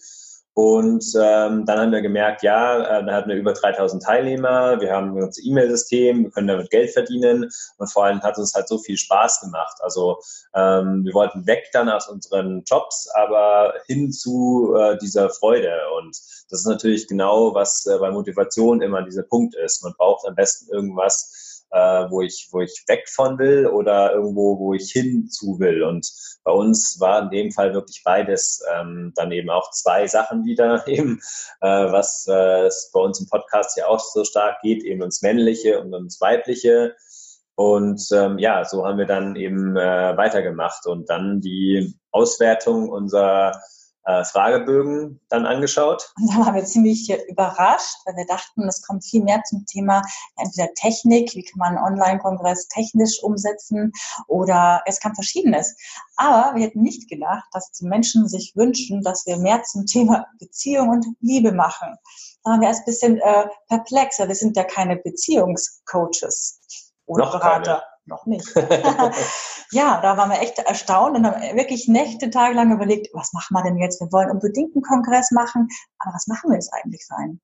und 0.56 1.04
ähm, 1.16 1.66
dann 1.66 1.80
haben 1.80 1.92
wir 1.92 2.02
gemerkt, 2.02 2.44
ja, 2.44 3.00
äh, 3.00 3.06
da 3.06 3.14
hatten 3.14 3.30
wir 3.30 3.36
über 3.36 3.54
3000 3.54 4.04
Teilnehmer, 4.04 4.80
wir 4.80 4.94
haben 4.94 5.14
unser 5.14 5.42
E-Mail-System, 5.44 6.26
wir 6.26 6.32
können 6.32 6.48
damit 6.48 6.70
Geld 6.70 6.92
verdienen 6.92 7.50
und 7.78 7.92
vor 7.92 8.06
allem 8.06 8.22
hat 8.22 8.38
uns 8.38 8.54
halt 8.54 8.68
so 8.68 8.78
viel 8.78 8.96
Spaß 8.96 9.42
gemacht. 9.42 9.78
Also 9.82 10.20
ähm, 10.54 11.06
wir 11.06 11.14
wollten 11.16 11.48
weg 11.48 11.70
dann 11.74 11.90
aus 11.90 12.08
unseren 12.08 12.64
Jobs, 12.66 13.10
aber 13.16 13.74
hin 13.88 14.12
zu 14.12 14.76
äh, 14.78 14.96
dieser 15.00 15.32
Freude. 15.32 15.74
Und 15.98 16.16
das 16.50 16.60
ist 16.60 16.68
natürlich 16.68 17.08
genau, 17.08 17.56
was 17.56 17.88
äh, 17.88 17.98
bei 17.98 18.12
Motivation 18.12 18.84
immer 18.84 19.02
dieser 19.02 19.24
Punkt 19.24 19.56
ist. 19.56 19.84
Man 19.84 19.94
braucht 19.98 20.28
am 20.28 20.36
besten 20.36 20.72
irgendwas, 20.72 21.43
äh, 21.74 22.10
wo 22.10 22.22
ich, 22.22 22.50
wo 22.52 22.62
ich 22.62 22.84
weg 22.88 23.10
von 23.10 23.40
will 23.40 23.68
oder 23.68 24.14
irgendwo, 24.14 24.60
wo 24.60 24.74
ich 24.74 24.92
hinzu 24.92 25.60
will. 25.60 25.84
Und 25.84 26.08
bei 26.44 26.52
uns 26.52 27.00
war 27.00 27.24
in 27.24 27.30
dem 27.30 27.52
Fall 27.52 27.74
wirklich 27.74 28.04
beides 28.06 28.64
ähm, 28.74 29.12
dann 29.16 29.32
eben 29.32 29.50
auch 29.50 29.72
zwei 29.72 30.08
Sachen 30.08 30.46
wieder 30.46 30.88
eben, 30.88 31.20
äh, 31.62 31.68
was 31.68 32.28
äh, 32.28 32.70
bei 32.94 33.00
uns 33.00 33.20
im 33.20 33.28
Podcast 33.28 33.76
ja 33.78 33.88
auch 33.88 34.00
so 34.00 34.24
stark 34.24 34.62
geht, 34.62 34.84
eben 34.84 35.02
ins 35.02 35.22
Männliche 35.22 35.82
und 35.82 35.94
ins 35.94 36.22
Weibliche. 36.22 36.96
Und 37.56 38.02
ähm, 38.12 38.38
ja, 38.40 38.66
so 38.66 38.86
haben 38.86 38.98
wir 38.98 39.06
dann 39.06 39.36
eben 39.36 39.76
äh, 39.76 40.18
weitergemacht 40.18 40.88
und 40.88 41.10
dann 41.10 41.42
die 41.42 41.94
Auswertung 42.12 42.90
unserer 42.90 43.60
äh, 44.06 44.24
Fragebögen 44.24 45.20
dann 45.30 45.46
angeschaut. 45.46 46.14
Und 46.20 46.32
da 46.32 46.46
waren 46.46 46.56
wir 46.56 46.66
ziemlich 46.66 47.12
überrascht, 47.30 47.96
weil 48.06 48.16
wir 48.16 48.26
dachten, 48.26 48.68
es 48.68 48.82
kommt 48.82 49.06
viel 49.06 49.24
mehr 49.24 49.42
zum 49.44 49.66
Thema 49.66 50.02
entweder 50.38 50.74
Technik, 50.74 51.34
wie 51.36 51.44
kann 51.44 51.60
man 51.60 51.78
einen 51.78 51.94
Online-Kongress 51.94 52.68
technisch 52.68 53.22
umsetzen 53.24 53.92
oder 54.28 54.82
es 54.86 55.00
kam 55.00 55.16
Verschiedenes. 55.16 55.76
Aber 56.18 56.56
wir 56.56 56.66
hätten 56.66 56.82
nicht 56.82 57.10
gedacht, 57.10 57.46
dass 57.52 57.72
die 57.72 57.86
Menschen 57.86 58.28
sich 58.28 58.54
wünschen, 58.56 59.02
dass 59.02 59.26
wir 59.26 59.38
mehr 59.38 59.64
zum 59.64 59.86
Thema 59.86 60.26
Beziehung 60.40 60.90
und 60.90 61.06
Liebe 61.22 61.52
machen. 61.52 61.98
Da 62.44 62.52
waren 62.52 62.62
wir 62.62 62.68
erst 62.68 62.82
ein 62.82 62.86
bisschen 62.86 63.18
äh, 63.20 63.48
perplexer. 63.70 64.28
Wir 64.28 64.36
sind 64.36 64.58
ja 64.58 64.64
keine 64.64 64.98
Beziehungscoaches 64.98 66.60
oder 67.06 67.26
Noch 67.26 67.32
Berater. 67.32 67.74
Keine 67.74 67.93
noch 68.06 68.26
nicht. 68.26 68.48
ja, 69.72 70.00
da 70.02 70.18
waren 70.18 70.30
wir 70.30 70.42
echt 70.42 70.60
erstaunt 70.60 71.18
und 71.18 71.26
haben 71.26 71.42
wirklich 71.58 71.88
Nächte, 71.88 72.30
Tage 72.30 72.56
lang 72.56 72.72
überlegt, 72.72 73.10
was 73.14 73.34
machen 73.34 73.54
wir 73.54 73.64
denn 73.64 73.78
jetzt? 73.78 74.02
Wir 74.02 74.12
wollen 74.12 74.32
unbedingt 74.32 74.76
einen 74.76 74.84
Kongress 74.84 75.32
machen, 75.32 75.68
aber 76.00 76.14
was 76.14 76.28
machen 76.28 76.50
wir 76.50 76.56
jetzt 76.56 76.74
eigentlich 76.74 77.06
für 77.08 77.16
einen? 77.16 77.42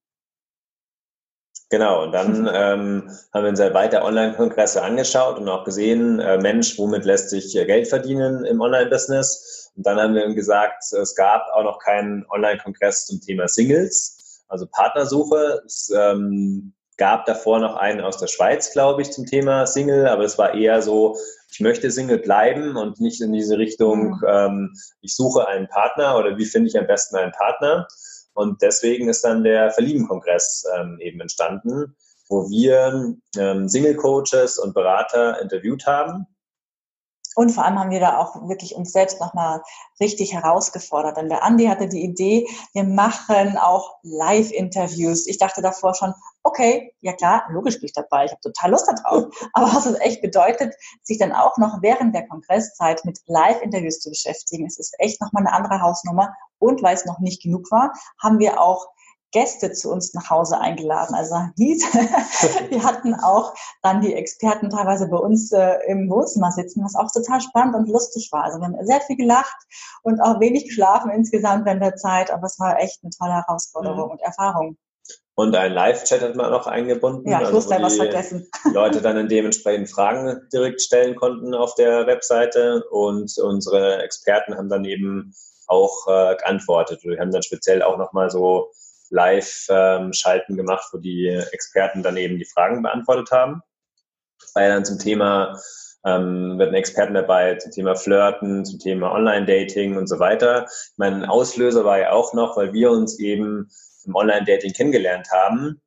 Genau, 1.69 2.03
und 2.03 2.11
dann 2.11 2.47
ähm, 2.53 3.09
haben 3.33 3.43
wir 3.43 3.49
uns 3.49 3.59
halt 3.59 3.73
weiter 3.73 4.03
Online-Kongresse 4.03 4.81
angeschaut 4.81 5.37
und 5.37 5.47
auch 5.47 5.63
gesehen, 5.63 6.19
äh, 6.19 6.37
Mensch, 6.37 6.77
womit 6.77 7.05
lässt 7.05 7.29
sich 7.29 7.55
äh, 7.55 7.65
Geld 7.65 7.87
verdienen 7.87 8.43
im 8.45 8.59
Online-Business? 8.59 9.71
Und 9.75 9.85
dann 9.85 9.99
haben 9.99 10.15
wir 10.15 10.33
gesagt, 10.33 10.91
es 10.91 11.15
gab 11.15 11.43
auch 11.53 11.63
noch 11.63 11.79
keinen 11.79 12.25
Online-Kongress 12.29 13.05
zum 13.05 13.21
Thema 13.21 13.47
Singles, 13.47 14.43
also 14.47 14.65
Partnersuche. 14.65 15.61
Es 15.65 15.93
ähm, 15.95 16.73
gab 16.99 17.25
davor 17.25 17.59
noch 17.59 17.77
einen 17.77 18.01
aus 18.01 18.17
der 18.19 18.27
Schweiz, 18.27 18.71
glaube 18.71 19.01
ich, 19.01 19.11
zum 19.11 19.25
Thema 19.25 19.65
Single, 19.65 20.07
aber 20.07 20.25
es 20.25 20.37
war 20.37 20.53
eher 20.53 20.83
so, 20.83 21.17
ich 21.51 21.59
möchte 21.61 21.89
Single 21.89 22.19
bleiben 22.19 22.75
und 22.75 22.99
nicht 22.99 23.21
in 23.21 23.31
diese 23.31 23.57
Richtung, 23.57 24.19
mhm. 24.19 24.25
ähm, 24.27 24.73
ich 25.01 25.15
suche 25.15 25.47
einen 25.47 25.67
Partner 25.67 26.17
oder 26.17 26.37
wie 26.37 26.45
finde 26.45 26.69
ich 26.69 26.77
am 26.77 26.85
besten 26.85 27.15
einen 27.15 27.31
Partner. 27.31 27.87
Und 28.33 28.61
deswegen 28.61 29.09
ist 29.09 29.23
dann 29.23 29.43
der 29.43 29.71
Verlieben-Kongress 29.71 30.65
ähm, 30.77 30.97
eben 30.99 31.19
entstanden, 31.19 31.95
wo 32.29 32.47
wir 32.49 33.15
ähm, 33.37 33.67
Single-Coaches 33.67 34.59
und 34.59 34.75
Berater 34.75 35.41
interviewt 35.41 35.87
haben 35.87 36.27
und 37.35 37.51
vor 37.51 37.63
allem 37.63 37.79
haben 37.79 37.91
wir 37.91 37.99
da 37.99 38.17
auch 38.17 38.47
wirklich 38.47 38.75
uns 38.75 38.91
selbst 38.91 39.19
nochmal 39.19 39.61
richtig 39.99 40.33
herausgefordert. 40.33 41.17
Denn 41.17 41.29
der 41.29 41.43
Andi 41.43 41.65
hatte 41.65 41.87
die 41.87 42.03
Idee, 42.03 42.47
wir 42.73 42.83
machen 42.83 43.57
auch 43.57 43.97
Live-Interviews. 44.03 45.27
Ich 45.27 45.37
dachte 45.37 45.61
davor 45.61 45.93
schon, 45.93 46.13
okay, 46.43 46.93
ja 47.01 47.13
klar, 47.13 47.43
logisch 47.49 47.75
bin 47.75 47.85
ich 47.85 47.93
dabei, 47.93 48.25
ich 48.25 48.31
habe 48.31 48.41
total 48.41 48.71
Lust 48.71 48.87
darauf. 48.87 49.25
Aber 49.53 49.67
was 49.67 49.85
es 49.85 49.99
echt 49.99 50.21
bedeutet, 50.21 50.73
sich 51.03 51.17
dann 51.17 51.31
auch 51.31 51.57
noch 51.57 51.81
während 51.81 52.15
der 52.15 52.27
Kongresszeit 52.27 53.05
mit 53.05 53.19
Live-Interviews 53.27 53.99
zu 53.99 54.09
beschäftigen, 54.09 54.65
es 54.65 54.79
ist 54.79 54.95
echt 54.97 55.21
nochmal 55.21 55.45
eine 55.45 55.55
andere 55.55 55.81
Hausnummer. 55.81 56.33
Und 56.57 56.83
weil 56.83 56.95
es 56.95 57.05
noch 57.05 57.19
nicht 57.19 57.41
genug 57.41 57.71
war, 57.71 57.93
haben 58.21 58.39
wir 58.39 58.59
auch 58.59 58.87
Gäste 59.31 59.71
zu 59.71 59.91
uns 59.91 60.13
nach 60.13 60.29
Hause 60.29 60.59
eingeladen. 60.59 61.15
Also 61.15 61.35
wir 61.55 62.83
hatten 62.83 63.13
auch 63.15 63.53
dann 63.81 64.01
die 64.01 64.13
Experten 64.13 64.69
teilweise 64.69 65.07
bei 65.07 65.17
uns 65.17 65.51
äh, 65.51 65.77
im 65.87 66.09
Wohnzimmer 66.09 66.51
sitzen, 66.51 66.83
was 66.83 66.95
auch 66.95 67.11
total 67.11 67.41
spannend 67.41 67.75
und 67.75 67.89
lustig 67.89 68.29
war. 68.31 68.43
Also 68.43 68.59
wir 68.59 68.65
haben 68.65 68.85
sehr 68.85 69.01
viel 69.01 69.17
gelacht 69.17 69.57
und 70.03 70.19
auch 70.21 70.39
wenig 70.39 70.65
geschlafen 70.65 71.11
insgesamt 71.11 71.65
während 71.65 71.83
der 71.83 71.95
Zeit, 71.95 72.31
aber 72.31 72.45
es 72.45 72.59
war 72.59 72.79
echt 72.79 72.99
eine 73.03 73.11
tolle 73.11 73.33
Herausforderung 73.33 74.05
mhm. 74.05 74.11
und 74.11 74.21
Erfahrung. 74.21 74.77
Und 75.35 75.55
ein 75.55 75.71
Live-Chat 75.71 76.21
hat 76.21 76.35
man 76.35 76.51
auch 76.51 76.67
eingebunden. 76.67 77.29
Ja, 77.29 77.39
ich 77.39 77.47
also, 77.47 77.69
was 77.69 77.95
vergessen. 77.95 78.49
Leute 78.73 79.01
dann 79.01 79.29
dementsprechend 79.29 79.89
Fragen 79.89 80.41
direkt 80.51 80.81
stellen 80.81 81.15
konnten 81.15 81.53
auf 81.53 81.75
der 81.75 82.07
Webseite 82.07 82.83
und 82.91 83.31
unsere 83.37 84.03
Experten 84.03 84.57
haben 84.57 84.67
dann 84.67 84.83
eben 84.83 85.33
auch 85.67 86.07
äh, 86.07 86.35
geantwortet. 86.35 87.03
Wir 87.03 87.19
haben 87.19 87.31
dann 87.31 87.43
speziell 87.43 87.83
auch 87.83 87.97
nochmal 87.97 88.29
so 88.29 88.71
Live-Schalten 89.09 90.55
gemacht, 90.55 90.87
wo 90.91 90.97
die 90.97 91.27
Experten 91.51 92.03
dann 92.03 92.17
eben 92.17 92.37
die 92.37 92.45
Fragen 92.45 92.81
beantwortet 92.81 93.31
haben. 93.31 93.61
Weil 94.53 94.69
dann 94.69 94.85
zum 94.85 94.99
Thema 94.99 95.59
ähm, 96.05 96.57
wird 96.57 96.69
ein 96.69 96.75
Experten 96.75 97.13
dabei 97.13 97.55
zum 97.55 97.71
Thema 97.71 97.95
Flirten, 97.95 98.65
zum 98.65 98.79
Thema 98.79 99.11
Online-Dating 99.11 99.97
und 99.97 100.07
so 100.07 100.19
weiter. 100.19 100.65
Mein 100.97 101.25
Auslöser 101.25 101.83
war 101.83 101.99
ja 101.99 102.11
auch 102.11 102.33
noch, 102.33 102.55
weil 102.57 102.73
wir 102.73 102.91
uns 102.91 103.19
eben 103.19 103.69
im 104.05 104.15
Online-Dating 104.15 104.73
kennengelernt 104.73 105.27
haben, 105.31 105.81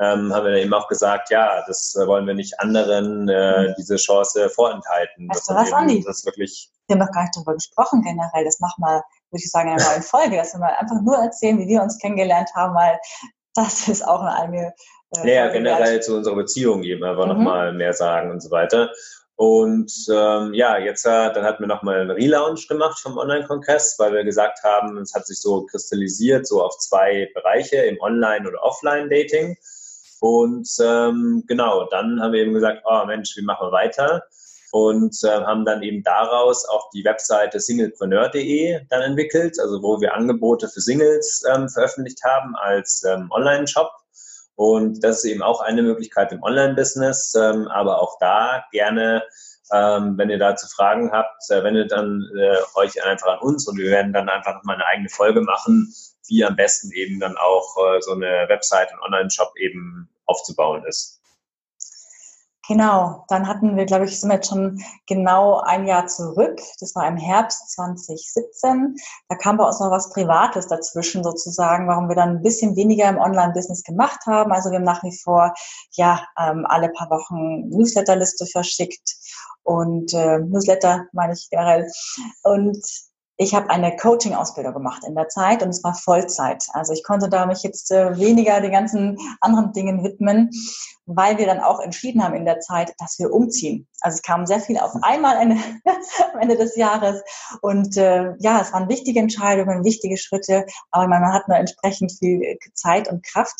ähm, 0.00 0.32
haben 0.32 0.44
wir 0.44 0.52
dann 0.52 0.60
eben 0.60 0.74
auch 0.74 0.88
gesagt, 0.88 1.30
ja, 1.30 1.64
das 1.66 1.94
wollen 2.06 2.26
wir 2.26 2.34
nicht 2.34 2.58
anderen 2.60 3.28
äh, 3.28 3.74
diese 3.76 3.96
Chance 3.96 4.48
vorenthalten. 4.48 5.28
Weißt 5.28 5.50
du 5.50 5.54
was, 5.54 5.72
Andi? 5.72 6.02
Das 6.04 6.24
wirklich 6.24 6.72
wir 6.88 6.94
haben 6.94 7.04
noch 7.04 7.12
gar 7.12 7.22
nicht 7.22 7.36
darüber 7.36 7.54
gesprochen 7.54 8.02
generell. 8.02 8.44
Das 8.44 8.60
machen 8.60 8.82
wir 8.82 9.04
würde 9.30 9.42
ich 9.44 9.50
sagen, 9.50 9.68
in 9.68 9.74
einer 9.74 9.90
neuen 9.90 10.02
Folge, 10.02 10.36
dass 10.36 10.54
wir 10.54 10.60
mal 10.60 10.74
einfach 10.74 11.00
nur 11.02 11.16
erzählen, 11.16 11.58
wie 11.58 11.68
wir 11.68 11.82
uns 11.82 11.98
kennengelernt 11.98 12.50
haben, 12.54 12.74
weil 12.74 12.98
das 13.54 13.88
ist 13.88 14.06
auch 14.06 14.20
eine 14.20 14.34
eigene. 14.34 14.74
Äh, 15.16 15.34
ja, 15.34 15.48
generell 15.48 15.94
wert. 15.94 16.04
zu 16.04 16.16
unserer 16.16 16.36
Beziehung 16.36 16.82
eben 16.82 17.04
einfach 17.04 17.24
mhm. 17.24 17.32
nochmal 17.32 17.72
mehr 17.72 17.92
sagen 17.92 18.30
und 18.30 18.40
so 18.40 18.50
weiter. 18.50 18.90
Und 19.36 19.92
ähm, 20.12 20.52
ja, 20.52 20.78
jetzt 20.78 21.06
äh, 21.06 21.32
dann 21.32 21.44
hatten 21.44 21.62
wir 21.62 21.68
nochmal 21.68 22.00
einen 22.00 22.10
Relaunch 22.10 22.66
gemacht 22.66 22.98
vom 22.98 23.16
Online-Kongress, 23.16 23.94
weil 23.98 24.12
wir 24.12 24.24
gesagt 24.24 24.64
haben, 24.64 24.98
es 24.98 25.14
hat 25.14 25.28
sich 25.28 25.40
so 25.40 25.64
kristallisiert, 25.64 26.44
so 26.44 26.60
auf 26.60 26.76
zwei 26.78 27.30
Bereiche, 27.34 27.76
im 27.76 28.00
Online- 28.00 28.48
oder 28.48 28.60
Offline-Dating. 28.64 29.56
Und 30.20 30.68
ähm, 30.80 31.44
genau, 31.46 31.84
dann 31.88 32.20
haben 32.20 32.32
wir 32.32 32.40
eben 32.40 32.52
gesagt, 32.52 32.82
oh 32.84 33.04
Mensch, 33.06 33.36
wie 33.36 33.42
machen 33.42 33.68
wir 33.68 33.72
weiter? 33.72 34.24
Und 34.70 35.16
äh, 35.24 35.28
haben 35.28 35.64
dann 35.64 35.82
eben 35.82 36.02
daraus 36.02 36.68
auch 36.68 36.90
die 36.90 37.04
Webseite 37.04 37.60
singlepreneur.de 37.60 38.80
dann 38.88 39.02
entwickelt, 39.02 39.58
also 39.60 39.82
wo 39.82 40.00
wir 40.00 40.14
Angebote 40.14 40.68
für 40.68 40.80
Singles 40.80 41.42
ähm, 41.52 41.68
veröffentlicht 41.68 42.22
haben 42.24 42.54
als 42.56 43.02
ähm, 43.04 43.30
Online-Shop. 43.30 43.90
Und 44.56 45.04
das 45.04 45.18
ist 45.18 45.30
eben 45.30 45.42
auch 45.42 45.60
eine 45.60 45.82
Möglichkeit 45.82 46.32
im 46.32 46.42
Online-Business, 46.42 47.34
ähm, 47.34 47.68
aber 47.68 48.02
auch 48.02 48.18
da 48.18 48.64
gerne, 48.72 49.22
ähm, 49.72 50.18
wenn 50.18 50.30
ihr 50.30 50.38
dazu 50.38 50.66
Fragen 50.66 51.12
habt, 51.12 51.48
äh, 51.50 51.62
wendet 51.62 51.92
dann 51.92 52.28
äh, 52.36 52.56
euch 52.74 53.02
einfach 53.04 53.34
an 53.34 53.38
uns 53.38 53.68
und 53.68 53.78
wir 53.78 53.90
werden 53.90 54.12
dann 54.12 54.28
einfach 54.28 54.54
nochmal 54.54 54.74
eine 54.76 54.86
eigene 54.86 55.08
Folge 55.08 55.40
machen, 55.40 55.94
wie 56.26 56.44
am 56.44 56.56
besten 56.56 56.90
eben 56.92 57.20
dann 57.20 57.36
auch 57.36 57.76
äh, 57.76 58.00
so 58.00 58.12
eine 58.12 58.46
Website 58.48 58.92
und 58.92 59.00
Online-Shop 59.00 59.52
eben 59.58 60.08
aufzubauen 60.26 60.84
ist. 60.86 61.20
Genau, 62.68 63.24
dann 63.28 63.48
hatten 63.48 63.76
wir, 63.76 63.86
glaube 63.86 64.04
ich, 64.04 64.20
sind 64.20 64.28
wir 64.28 64.34
jetzt 64.34 64.50
schon 64.50 64.78
genau 65.06 65.60
ein 65.60 65.86
Jahr 65.86 66.06
zurück. 66.06 66.60
Das 66.80 66.94
war 66.94 67.08
im 67.08 67.16
Herbst 67.16 67.70
2017. 67.72 68.94
Da 69.30 69.36
kam 69.36 69.56
bei 69.56 69.64
uns 69.64 69.80
noch 69.80 69.90
was 69.90 70.10
Privates 70.10 70.66
dazwischen 70.66 71.24
sozusagen, 71.24 71.88
warum 71.88 72.08
wir 72.10 72.14
dann 72.14 72.36
ein 72.36 72.42
bisschen 72.42 72.76
weniger 72.76 73.08
im 73.08 73.16
Online-Business 73.16 73.84
gemacht 73.84 74.20
haben. 74.26 74.52
Also 74.52 74.70
wir 74.70 74.76
haben 74.76 74.84
nach 74.84 75.02
wie 75.02 75.16
vor 75.16 75.54
ja 75.92 76.22
ähm, 76.38 76.66
alle 76.68 76.90
paar 76.90 77.08
Wochen 77.08 77.70
Newsletterliste 77.70 78.44
verschickt 78.44 79.16
und 79.62 80.12
äh, 80.12 80.38
Newsletter 80.38 81.06
meine 81.12 81.32
ich 81.32 81.48
generell 81.50 81.90
und 82.42 82.86
ich 83.40 83.54
habe 83.54 83.70
eine 83.70 83.96
Coaching-Ausbildung 83.96 84.74
gemacht 84.74 85.04
in 85.06 85.14
der 85.14 85.28
Zeit 85.28 85.62
und 85.62 85.68
es 85.68 85.84
war 85.84 85.94
Vollzeit. 85.94 86.64
Also 86.72 86.92
ich 86.92 87.04
konnte 87.04 87.28
da 87.28 87.46
mich 87.46 87.62
jetzt 87.62 87.92
äh, 87.92 88.18
weniger 88.18 88.60
den 88.60 88.72
ganzen 88.72 89.16
anderen 89.40 89.72
Dingen 89.72 90.02
widmen, 90.02 90.50
weil 91.06 91.38
wir 91.38 91.46
dann 91.46 91.60
auch 91.60 91.78
entschieden 91.78 92.22
haben 92.22 92.34
in 92.34 92.44
der 92.44 92.58
Zeit, 92.58 92.92
dass 92.98 93.16
wir 93.20 93.32
umziehen. 93.32 93.86
Also 94.00 94.16
es 94.16 94.22
kam 94.22 94.44
sehr 94.44 94.60
viel 94.60 94.76
auf 94.76 94.92
einmal 95.02 95.36
Ende, 95.40 95.56
am 96.34 96.40
Ende 96.40 96.56
des 96.56 96.74
Jahres 96.76 97.22
und 97.62 97.96
äh, 97.96 98.34
ja, 98.40 98.60
es 98.60 98.72
waren 98.72 98.88
wichtige 98.88 99.20
Entscheidungen, 99.20 99.84
wichtige 99.84 100.16
Schritte, 100.16 100.66
aber 100.90 101.06
man 101.06 101.32
hat 101.32 101.46
nur 101.46 101.58
entsprechend 101.58 102.12
viel 102.18 102.58
Zeit 102.74 103.08
und 103.08 103.24
Kraft 103.24 103.56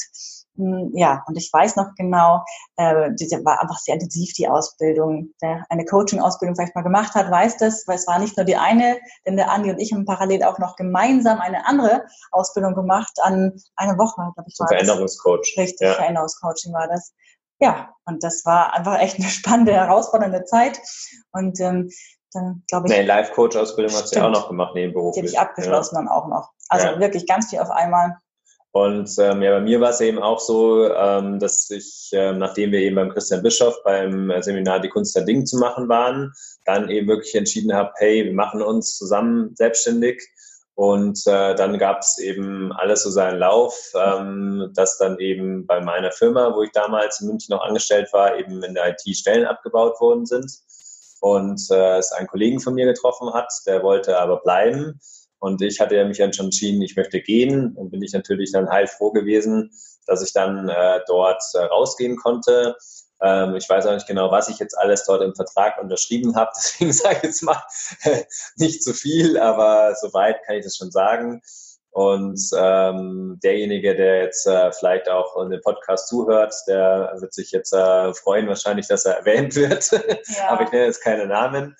ja, 0.92 1.22
und 1.28 1.36
ich 1.36 1.50
weiß 1.52 1.76
noch 1.76 1.94
genau, 1.96 2.44
äh, 2.76 3.10
die 3.14 3.30
war 3.44 3.60
einfach 3.60 3.78
sehr 3.78 3.94
intensiv, 3.94 4.32
die 4.32 4.48
Ausbildung. 4.48 5.30
Der 5.40 5.64
eine 5.68 5.84
Coaching-Ausbildung 5.84 6.56
vielleicht 6.56 6.74
mal 6.74 6.82
gemacht 6.82 7.14
hat, 7.14 7.30
weiß 7.30 7.58
das, 7.58 7.86
weil 7.86 7.96
es 7.96 8.06
war 8.08 8.18
nicht 8.18 8.36
nur 8.36 8.44
die 8.44 8.56
eine, 8.56 8.98
denn 9.24 9.36
der 9.36 9.50
Andi 9.50 9.70
und 9.70 9.78
ich 9.78 9.92
haben 9.92 10.04
parallel 10.04 10.42
auch 10.42 10.58
noch 10.58 10.74
gemeinsam 10.74 11.40
eine 11.40 11.64
andere 11.66 12.04
Ausbildung 12.32 12.74
gemacht 12.74 13.12
an 13.22 13.52
eine 13.76 13.96
Woche, 13.98 14.16
glaube 14.34 14.48
ich. 14.48 14.58
War 14.58 14.68
Veränderungscoach. 14.68 15.54
Richtig, 15.56 15.80
ja. 15.80 15.94
Veränderungscoaching 15.94 16.72
war 16.72 16.88
das. 16.88 17.14
Ja, 17.60 17.94
und 18.04 18.24
das 18.24 18.44
war 18.44 18.74
einfach 18.74 18.98
echt 18.98 19.18
eine 19.18 19.28
spannende, 19.28 19.72
herausfordernde 19.72 20.44
Zeit. 20.44 20.80
Und 21.32 21.60
ähm, 21.60 21.90
dann 22.32 22.64
glaube 22.68 22.88
ich. 22.88 22.92
Nee, 22.92 23.02
Life-Coach-Ausbildung 23.02 23.96
hat 23.96 24.08
sie 24.08 24.20
auch 24.20 24.30
noch 24.30 24.48
gemacht, 24.48 24.74
nebenberuflich. 24.74 25.30
Die 25.30 25.38
habe 25.38 25.46
ich 25.46 25.50
abgeschlossen 25.50 25.94
ja. 25.94 26.02
dann 26.02 26.08
auch 26.08 26.26
noch. 26.26 26.50
Also 26.68 26.86
ja. 26.86 27.00
wirklich 27.00 27.26
ganz 27.26 27.50
viel 27.50 27.60
auf 27.60 27.70
einmal. 27.70 28.18
Und 28.78 29.10
ähm, 29.18 29.42
ja, 29.42 29.50
bei 29.58 29.60
mir 29.60 29.80
war 29.80 29.90
es 29.90 30.00
eben 30.00 30.20
auch 30.20 30.38
so, 30.38 30.88
ähm, 30.88 31.40
dass 31.40 31.68
ich, 31.68 32.10
äh, 32.12 32.32
nachdem 32.32 32.70
wir 32.70 32.78
eben 32.78 32.94
beim 32.94 33.08
Christian 33.10 33.42
Bischof 33.42 33.74
beim 33.82 34.32
Seminar 34.40 34.78
Die 34.78 34.88
Kunst 34.88 35.16
der 35.16 35.24
Dinge 35.24 35.42
zu 35.44 35.58
machen 35.58 35.88
waren, 35.88 36.32
dann 36.64 36.88
eben 36.88 37.08
wirklich 37.08 37.34
entschieden 37.34 37.74
habe, 37.74 37.90
hey, 37.96 38.26
wir 38.26 38.34
machen 38.34 38.62
uns 38.62 38.96
zusammen 38.96 39.52
selbstständig. 39.56 40.22
Und 40.76 41.18
äh, 41.26 41.56
dann 41.56 41.76
gab 41.76 42.02
es 42.02 42.18
eben 42.18 42.72
alles 42.72 43.02
so 43.02 43.10
seinen 43.10 43.40
Lauf, 43.40 43.74
ähm, 43.96 44.70
dass 44.76 44.96
dann 44.96 45.18
eben 45.18 45.66
bei 45.66 45.80
meiner 45.80 46.12
Firma, 46.12 46.54
wo 46.54 46.62
ich 46.62 46.70
damals 46.70 47.20
in 47.20 47.26
München 47.26 47.56
noch 47.56 47.64
angestellt 47.64 48.08
war, 48.12 48.38
eben 48.38 48.62
in 48.62 48.74
der 48.74 48.90
IT 48.90 49.16
Stellen 49.16 49.44
abgebaut 49.44 50.00
worden 50.00 50.24
sind. 50.24 50.48
Und 51.20 51.60
äh, 51.72 51.96
es 51.96 52.12
einen 52.12 52.28
Kollegen 52.28 52.60
von 52.60 52.74
mir 52.74 52.86
getroffen 52.86 53.32
hat, 53.34 53.52
der 53.66 53.82
wollte 53.82 54.20
aber 54.20 54.36
bleiben. 54.36 55.00
Und 55.40 55.62
ich 55.62 55.80
hatte 55.80 56.04
mich 56.04 56.18
dann 56.18 56.32
schon 56.32 56.46
entschieden, 56.46 56.82
ich 56.82 56.96
möchte 56.96 57.20
gehen 57.20 57.74
und 57.76 57.90
bin 57.90 58.02
ich 58.02 58.12
natürlich 58.12 58.52
dann 58.52 58.70
heilfroh 58.70 59.12
gewesen, 59.12 59.70
dass 60.06 60.22
ich 60.22 60.32
dann 60.32 60.68
äh, 60.68 61.00
dort 61.06 61.42
äh, 61.54 61.58
rausgehen 61.58 62.16
konnte. 62.16 62.76
Ähm, 63.20 63.56
ich 63.56 63.68
weiß 63.68 63.86
auch 63.86 63.94
nicht 63.94 64.06
genau, 64.06 64.30
was 64.30 64.48
ich 64.48 64.58
jetzt 64.58 64.76
alles 64.76 65.04
dort 65.04 65.22
im 65.22 65.34
Vertrag 65.34 65.80
unterschrieben 65.80 66.34
habe, 66.36 66.50
deswegen 66.56 66.92
sage 66.92 67.16
ich 67.18 67.22
jetzt 67.24 67.42
mal 67.42 67.62
nicht 68.56 68.82
zu 68.82 68.92
viel, 68.94 69.38
aber 69.38 69.94
soweit 70.00 70.42
kann 70.44 70.56
ich 70.56 70.64
das 70.64 70.76
schon 70.76 70.90
sagen. 70.90 71.42
Und 71.90 72.40
ähm, 72.56 73.40
derjenige, 73.42 73.96
der 73.96 74.22
jetzt 74.22 74.46
äh, 74.46 74.70
vielleicht 74.72 75.08
auch 75.08 75.36
in 75.42 75.50
dem 75.50 75.60
Podcast 75.62 76.08
zuhört, 76.08 76.54
der 76.68 77.16
wird 77.18 77.32
sich 77.32 77.50
jetzt 77.50 77.72
äh, 77.72 78.14
freuen, 78.14 78.46
wahrscheinlich, 78.46 78.86
dass 78.86 79.04
er 79.04 79.14
erwähnt 79.18 79.56
wird. 79.56 79.90
Ja. 80.28 80.50
aber 80.50 80.64
ich 80.64 80.70
nenne 80.70 80.84
jetzt 80.84 81.02
keine 81.02 81.26
Namen. 81.26 81.76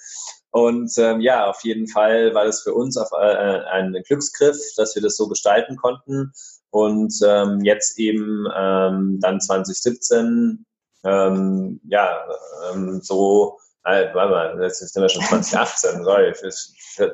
Und 0.50 0.90
ähm, 0.96 1.20
ja, 1.20 1.46
auf 1.46 1.62
jeden 1.62 1.88
Fall 1.88 2.34
war 2.34 2.44
das 2.44 2.62
für 2.62 2.72
uns 2.74 2.96
auf, 2.96 3.10
äh, 3.12 3.60
ein 3.70 3.94
Glücksgriff, 4.06 4.56
dass 4.76 4.94
wir 4.94 5.02
das 5.02 5.16
so 5.16 5.28
gestalten 5.28 5.76
konnten. 5.76 6.32
Und 6.70 7.14
ähm, 7.26 7.60
jetzt 7.62 7.98
eben 7.98 8.46
ähm, 8.54 9.18
dann 9.20 9.40
2017, 9.40 10.64
ähm, 11.04 11.80
ja, 11.84 12.26
ähm, 12.70 13.00
so, 13.02 13.58
äh, 13.84 14.12
warte 14.14 14.30
mal, 14.30 14.62
jetzt 14.62 14.78
sind 14.78 15.02
wir 15.02 15.08
schon 15.08 15.22
2018, 15.22 16.04
sorry, 16.04 16.32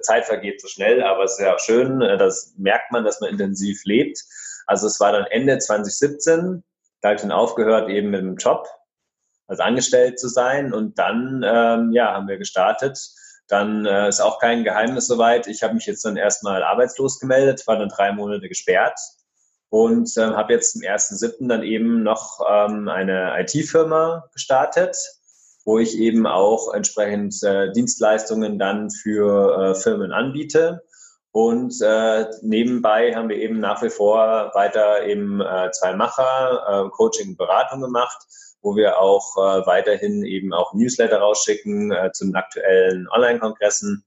Zeit 0.03 0.25
vergeht 0.25 0.61
so 0.61 0.69
schnell, 0.69 1.03
aber 1.03 1.25
es 1.25 1.33
ist 1.33 1.41
ja 1.41 1.55
auch 1.55 1.61
schön, 1.61 2.01
äh, 2.03 2.17
das 2.17 2.55
merkt 2.57 2.91
man, 2.93 3.05
dass 3.05 3.21
man 3.21 3.31
intensiv 3.31 3.85
lebt. 3.85 4.19
Also 4.67 4.87
es 4.87 4.99
war 5.01 5.13
dann 5.13 5.27
Ende 5.27 5.59
2017, 5.59 6.65
da 7.01 7.09
habe 7.09 7.17
ich 7.17 7.23
dann 7.23 7.33
aufgehört 7.33 7.89
eben 7.91 8.11
mit 8.11 8.21
dem 8.21 8.37
Job, 8.37 8.67
als 9.47 9.61
angestellt 9.61 10.19
zu 10.19 10.29
sein 10.29 10.73
und 10.73 10.99
dann 10.99 11.45
ähm, 11.45 11.93
ja, 11.93 12.13
haben 12.13 12.29
wir 12.29 12.39
gestartet. 12.39 12.99
Dann 13.49 13.85
äh, 13.85 14.09
ist 14.09 14.21
auch 14.21 14.39
kein 14.39 14.65
Geheimnis 14.65 15.07
soweit. 15.07 15.47
Ich 15.47 15.63
habe 15.63 15.75
mich 15.75 15.87
jetzt 15.87 16.05
dann 16.05 16.17
erstmal 16.17 16.63
arbeitslos 16.63 17.21
gemeldet, 17.21 17.67
war 17.67 17.79
dann 17.79 17.89
drei 17.89 18.13
Monate 18.13 18.49
gesperrt 18.49 18.99
und 19.69 20.17
ähm, 20.17 20.37
habe 20.37 20.53
jetzt 20.53 20.73
zum 20.73 20.83
1.7. 20.83 21.49
dann 21.49 21.63
eben 21.63 22.03
noch 22.03 22.41
ähm, 22.49 22.89
eine 22.89 23.35
IT-Firma 23.41 24.25
gestartet, 24.33 24.97
wo 25.65 25.79
ich 25.79 25.99
eben 25.99 26.27
auch 26.27 26.73
entsprechend 26.73 27.43
äh, 27.43 27.73
Dienstleistungen 27.73 28.59
dann 28.59 28.91
für 28.91 29.59
äh, 29.59 29.75
Firmen 29.75 30.13
anbiete. 30.13 30.85
Und 31.33 31.83
äh, 31.83 32.27
nebenbei 32.43 33.17
haben 33.17 33.29
wir 33.29 33.37
eben 33.37 33.59
nach 33.59 33.83
wie 33.83 33.91
vor 33.91 34.53
weiter 34.55 35.05
eben 35.05 35.41
äh, 35.41 35.71
zwei 35.73 35.93
Macher, 35.95 36.87
äh, 36.87 36.91
Coaching 36.91 37.31
und 37.31 37.37
Beratung 37.37 37.81
gemacht, 37.81 38.25
wo 38.65 38.75
wir 38.75 38.99
auch 38.99 39.37
äh, 39.37 39.67
weiterhin 39.67 40.25
eben 40.25 40.53
auch 40.53 40.73
Newsletter 40.75 41.19
rausschicken 41.21 41.93
äh, 41.93 42.11
zu 42.13 42.25
den 42.25 42.35
aktuellen 42.35 43.07
Online-Kongressen. 43.15 44.05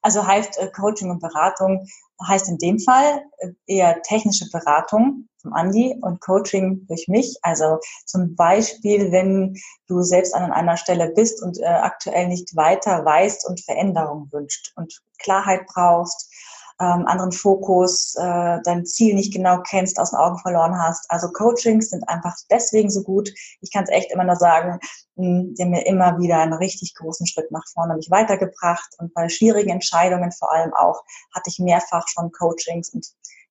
Also 0.00 0.26
heißt 0.26 0.58
äh, 0.58 0.70
Coaching 0.70 1.10
und 1.10 1.20
Beratung 1.20 1.86
heißt 2.26 2.48
in 2.48 2.58
dem 2.58 2.78
Fall 2.78 3.22
äh, 3.38 3.48
eher 3.66 4.00
technische 4.02 4.48
Beratung 4.50 5.28
vom 5.42 5.52
Andi 5.52 5.96
und 6.00 6.20
Coaching 6.20 6.86
durch 6.86 7.06
mich. 7.08 7.36
Also 7.42 7.78
zum 8.06 8.34
Beispiel, 8.34 9.12
wenn 9.12 9.56
du 9.86 10.02
selbst 10.02 10.34
an 10.34 10.52
einer 10.52 10.76
Stelle 10.76 11.12
bist 11.14 11.42
und 11.42 11.58
äh, 11.60 11.64
aktuell 11.66 12.28
nicht 12.28 12.56
weiter 12.56 13.04
weißt 13.04 13.48
und 13.48 13.64
Veränderung 13.64 14.28
wünscht 14.32 14.72
und 14.76 15.00
Klarheit 15.18 15.66
brauchst, 15.66 16.32
ähm, 16.80 17.06
anderen 17.06 17.32
Fokus, 17.32 18.14
äh, 18.16 18.58
dein 18.64 18.86
Ziel 18.86 19.14
nicht 19.14 19.32
genau 19.32 19.60
kennst, 19.62 19.98
aus 19.98 20.10
den 20.10 20.18
Augen 20.18 20.38
verloren 20.38 20.78
hast. 20.78 21.10
Also 21.10 21.28
Coachings 21.28 21.90
sind 21.90 22.08
einfach 22.08 22.34
deswegen 22.50 22.90
so 22.90 23.02
gut. 23.02 23.30
Ich 23.60 23.72
kann 23.72 23.84
es 23.84 23.90
echt 23.90 24.12
immer 24.12 24.24
nur 24.24 24.36
sagen, 24.36 24.78
mh, 25.16 25.54
die 25.56 25.62
haben 25.62 25.70
mir 25.70 25.86
immer 25.86 26.18
wieder 26.18 26.38
einen 26.38 26.52
richtig 26.52 26.94
großen 26.94 27.26
Schritt 27.26 27.50
nach 27.50 27.66
vorne 27.72 27.96
mich 27.96 28.10
weitergebracht 28.10 28.94
und 28.98 29.12
bei 29.14 29.28
schwierigen 29.28 29.70
Entscheidungen 29.70 30.32
vor 30.32 30.52
allem 30.52 30.72
auch 30.74 31.02
hatte 31.34 31.50
ich 31.50 31.58
mehrfach 31.58 32.06
schon 32.08 32.30
Coachings 32.32 32.90
und 32.90 33.06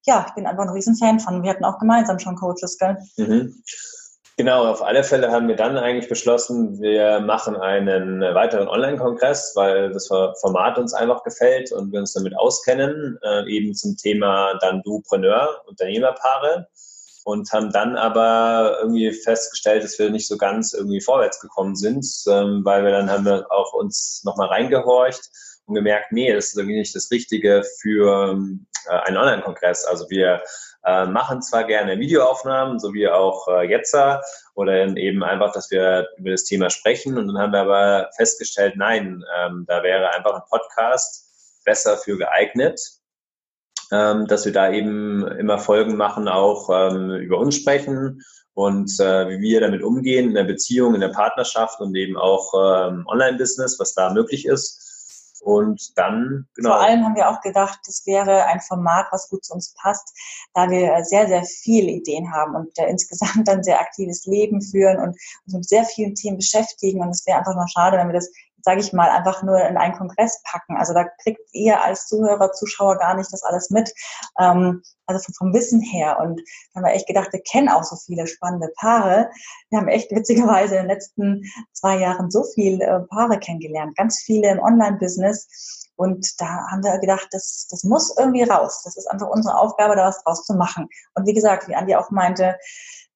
ja, 0.06 0.26
ich 0.28 0.34
bin 0.36 0.48
einfach 0.48 0.63
ein 0.63 0.70
Riesenfan 0.70 1.20
von. 1.20 1.44
Wir 1.44 1.50
hatten 1.50 1.66
auch 1.66 1.80
gemeinsam 1.80 2.18
schon 2.18 2.38
Coaches, 2.38 2.78
gell? 2.78 2.98
Mhm. 3.18 3.62
Genau, 4.39 4.67
auf 4.67 4.84
alle 4.84 5.04
Fälle 5.04 5.32
haben 5.32 5.47
wir 5.47 5.56
dann 5.56 5.80
eigentlich 5.80 6.10
beschlossen, 6.10 6.80
wir 6.80 7.21
machen 7.21 7.56
einen 7.56 8.21
weiteren 8.21 8.67
Online-Kongress, 8.67 9.54
weil 9.56 9.91
das 9.91 10.08
Format 10.08 10.78
uns 10.78 10.93
einfach 10.93 11.23
gefällt 11.23 11.71
und 11.71 11.91
wir 11.91 12.00
uns 12.00 12.13
damit 12.13 12.38
auskennen, 12.38 13.17
äh, 13.23 13.50
eben 13.52 13.73
zum 13.73 13.97
Thema 13.97 14.54
dann 14.62 14.84
Dupreneur, 14.84 15.63
Unternehmerpaare 15.65 16.67
und 17.23 17.52
haben 17.52 17.71
dann 17.71 17.97
aber 17.97 18.78
irgendwie 18.80 19.12
festgestellt, 19.12 19.84
dass 19.84 19.97
wir 19.97 20.12
nicht 20.12 20.28
so 20.28 20.38
ganz 20.38 20.71
irgendwie 20.71 21.02
vorwärts 21.02 21.39
gekommen 21.39 21.76
sind, 21.76 22.06
ähm, 22.30 22.63
weil 22.63 22.84
wir 22.84 22.91
dann 22.91 23.10
haben 23.10 23.26
wir 23.26 23.52
auch 23.52 23.73
uns 23.73 24.21
nochmal 24.23 24.50
reingehorcht 24.50 25.32
und 25.65 25.73
gemerkt, 25.73 26.12
nee, 26.12 26.32
das 26.32 26.50
ist 26.50 26.58
irgendwie 26.58 26.78
nicht 26.78 26.95
das 26.95 27.10
Richtige 27.10 27.63
für 27.82 28.38
äh, 28.88 28.93
einen 29.08 29.17
Online-Kongress. 29.17 29.86
Also 29.86 30.06
wir 30.10 30.43
äh, 30.88 31.06
machen 31.06 31.41
zwar 31.41 31.65
gerne 31.65 32.00
Videoaufnahmen, 32.00 32.80
so 32.80 32.93
wie 32.93 33.10
auch 33.10 33.47
äh, 33.50 33.69
jetzt, 33.69 33.95
oder 34.56 34.88
eben 34.95 35.21
einfach, 35.21 35.52
dass 35.52 35.69
wir 35.69 36.08
über 36.17 36.32
das 36.32 36.45
Thema 36.45 36.69
sprechen. 36.69 37.17
Und 37.17 37.28
dann 37.28 37.38
haben 37.38 37.52
wir 37.52 37.60
aber 37.60 38.10
festgestellt, 38.15 38.76
nein, 38.78 39.23
ähm, 39.38 39.65
da 39.67 39.84
wäre 39.84 40.13
einfach 40.13 40.36
ein 40.36 40.50
Podcast 40.50 41.62
besser 41.65 41.97
für 41.97 42.17
geeignet, 42.17 42.80
ähm, 43.91 44.28
dass 44.28 44.45
wir 44.45 44.54
da 44.54 44.71
eben 44.71 45.28
immer 45.28 45.60
Folgen 45.60 45.97
machen, 45.97 46.30
auch 46.30 46.69
ähm, 46.69 47.12
über 47.12 47.38
uns 47.38 47.58
sprechen 47.58 48.21
und 48.54 48.89
äh, 49.02 49.30
wie 49.30 49.41
wir 49.41 49.60
damit 49.60 49.84
umgehen 49.84 50.30
in 50.30 50.36
der 50.36 50.45
Beziehung, 50.45 50.95
in 50.95 51.02
der 51.02 51.10
Partnerschaft 51.10 51.82
und 51.82 51.95
eben 51.95 52.17
auch 52.17 52.54
ähm, 52.54 53.06
Online-Business, 53.08 53.78
was 53.78 53.93
da 53.93 54.13
möglich 54.13 54.45
ist. 54.45 54.87
Und 55.47 55.97
dann, 55.97 56.45
genau. 56.55 56.71
Vor 56.71 56.81
allem 56.81 57.05
haben 57.05 57.15
wir 57.15 57.29
auch 57.29 57.39
gedacht, 57.39 57.79
das 57.86 58.05
wäre 58.05 58.47
ein 58.47 58.60
Format, 58.60 59.05
was 59.12 59.29
gut 59.29 59.45
zu 59.45 59.53
uns 59.53 59.73
passt, 59.81 60.13
da 60.53 60.69
wir 60.69 61.05
sehr, 61.05 61.29
sehr 61.29 61.45
viele 61.45 61.89
Ideen 61.89 62.33
haben 62.33 62.53
und 62.53 62.77
äh, 62.77 62.86
insgesamt 62.89 63.47
ein 63.47 63.63
sehr 63.63 63.79
aktives 63.79 64.25
Leben 64.25 64.62
führen 64.62 64.97
und 64.97 65.17
uns 65.45 65.53
mit 65.53 65.69
sehr 65.69 65.86
vielen 65.86 66.15
Themen 66.15 66.36
beschäftigen. 66.36 67.01
Und 67.01 67.12
es 67.12 67.25
wäre 67.25 67.38
einfach 67.38 67.55
mal 67.55 67.69
schade, 67.69 67.95
wenn 67.95 68.07
wir 68.07 68.13
das 68.13 68.29
sage 68.62 68.82
ich 68.82 68.93
mal, 68.93 69.10
einfach 69.10 69.43
nur 69.43 69.60
in 69.62 69.78
einen 69.78 69.96
Kongress 69.96 70.41
packen. 70.43 70.78
Also 70.78 70.93
da 70.93 71.06
kriegt 71.24 71.41
ihr 71.54 71.82
als 71.82 72.08
Zuhörer, 72.08 72.52
Zuschauer 72.52 72.98
gar 72.98 73.15
nicht 73.15 73.32
das 73.32 73.43
alles 73.43 73.70
mit. 73.70 73.93
Ähm, 74.39 74.84
also 75.06 75.20
vom, 75.24 75.34
vom, 75.34 75.54
Wissen 75.54 75.82
her. 75.82 76.20
Und 76.20 76.41
da 76.74 76.80
haben 76.80 76.86
wir 76.86 76.93
echt 76.93 77.08
gedacht, 77.08 77.32
wir 77.32 77.41
kennen 77.41 77.70
auch 77.70 77.84
so 77.84 77.96
viele 77.96 78.28
spannende 78.28 78.70
Paare. 78.78 79.30
Wir 79.70 79.80
haben 79.80 79.88
echt 79.88 80.12
witzigerweise 80.12 80.76
in 80.76 80.84
den 80.84 80.89
letzten 80.89 81.43
zwei 81.72 81.98
Jahren 81.98 82.30
so 82.30 82.43
viele 82.43 82.84
äh, 82.86 83.00
Paare 83.02 83.39
kennengelernt, 83.39 83.96
ganz 83.96 84.20
viele 84.20 84.50
im 84.52 84.60
Online-Business. 84.60 85.88
Und 85.96 86.39
da 86.39 86.67
haben 86.70 86.84
wir 86.84 87.00
gedacht, 87.00 87.28
das, 87.32 87.67
das 87.72 87.84
muss 87.84 88.15
irgendwie 88.17 88.43
raus. 88.43 88.82
Das 88.84 88.98
ist 88.98 89.08
einfach 89.08 89.30
unsere 89.30 89.58
Aufgabe, 89.58 89.96
da 89.96 90.08
was 90.08 90.24
draus 90.24 90.43
zu 90.46 90.54
machen. 90.54 90.88
Und 91.15 91.26
wie 91.26 91.34
gesagt, 91.34 91.67
wie 91.67 91.76
Andi 91.76 91.96
auch 91.96 92.12
meinte, 92.12 92.58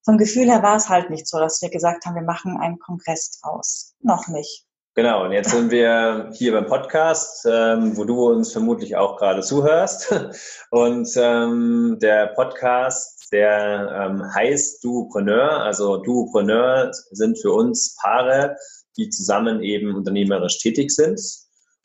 vom 0.03 0.17
Gefühl 0.17 0.49
her 0.49 0.63
war 0.63 0.77
es 0.77 0.89
halt 0.89 1.09
nicht 1.09 1.27
so, 1.27 1.39
dass 1.39 1.61
wir 1.61 1.69
gesagt 1.69 2.05
haben, 2.05 2.15
wir 2.15 2.23
machen 2.23 2.57
einen 2.59 2.79
Kongress 2.79 3.39
draus. 3.39 3.93
Noch 3.99 4.27
nicht. 4.27 4.65
Genau, 4.93 5.23
und 5.23 5.31
jetzt 5.31 5.51
sind 5.51 5.71
wir 5.71 6.31
hier 6.33 6.51
beim 6.51 6.65
Podcast, 6.65 7.47
ähm, 7.49 7.95
wo 7.95 8.03
du 8.03 8.27
uns 8.27 8.51
vermutlich 8.51 8.97
auch 8.97 9.15
gerade 9.15 9.41
zuhörst. 9.41 10.13
Und 10.69 11.07
ähm, 11.15 11.97
der 12.01 12.27
Podcast, 12.35 13.31
der 13.31 14.09
ähm, 14.11 14.21
heißt 14.35 14.83
Duopreneur. 14.83 15.61
Also 15.61 15.95
Duopreneur 15.95 16.91
sind 17.11 17.39
für 17.39 17.53
uns 17.53 17.95
Paare, 18.01 18.57
die 18.97 19.07
zusammen 19.07 19.61
eben 19.63 19.95
unternehmerisch 19.95 20.59
tätig 20.59 20.91
sind. 20.91 21.21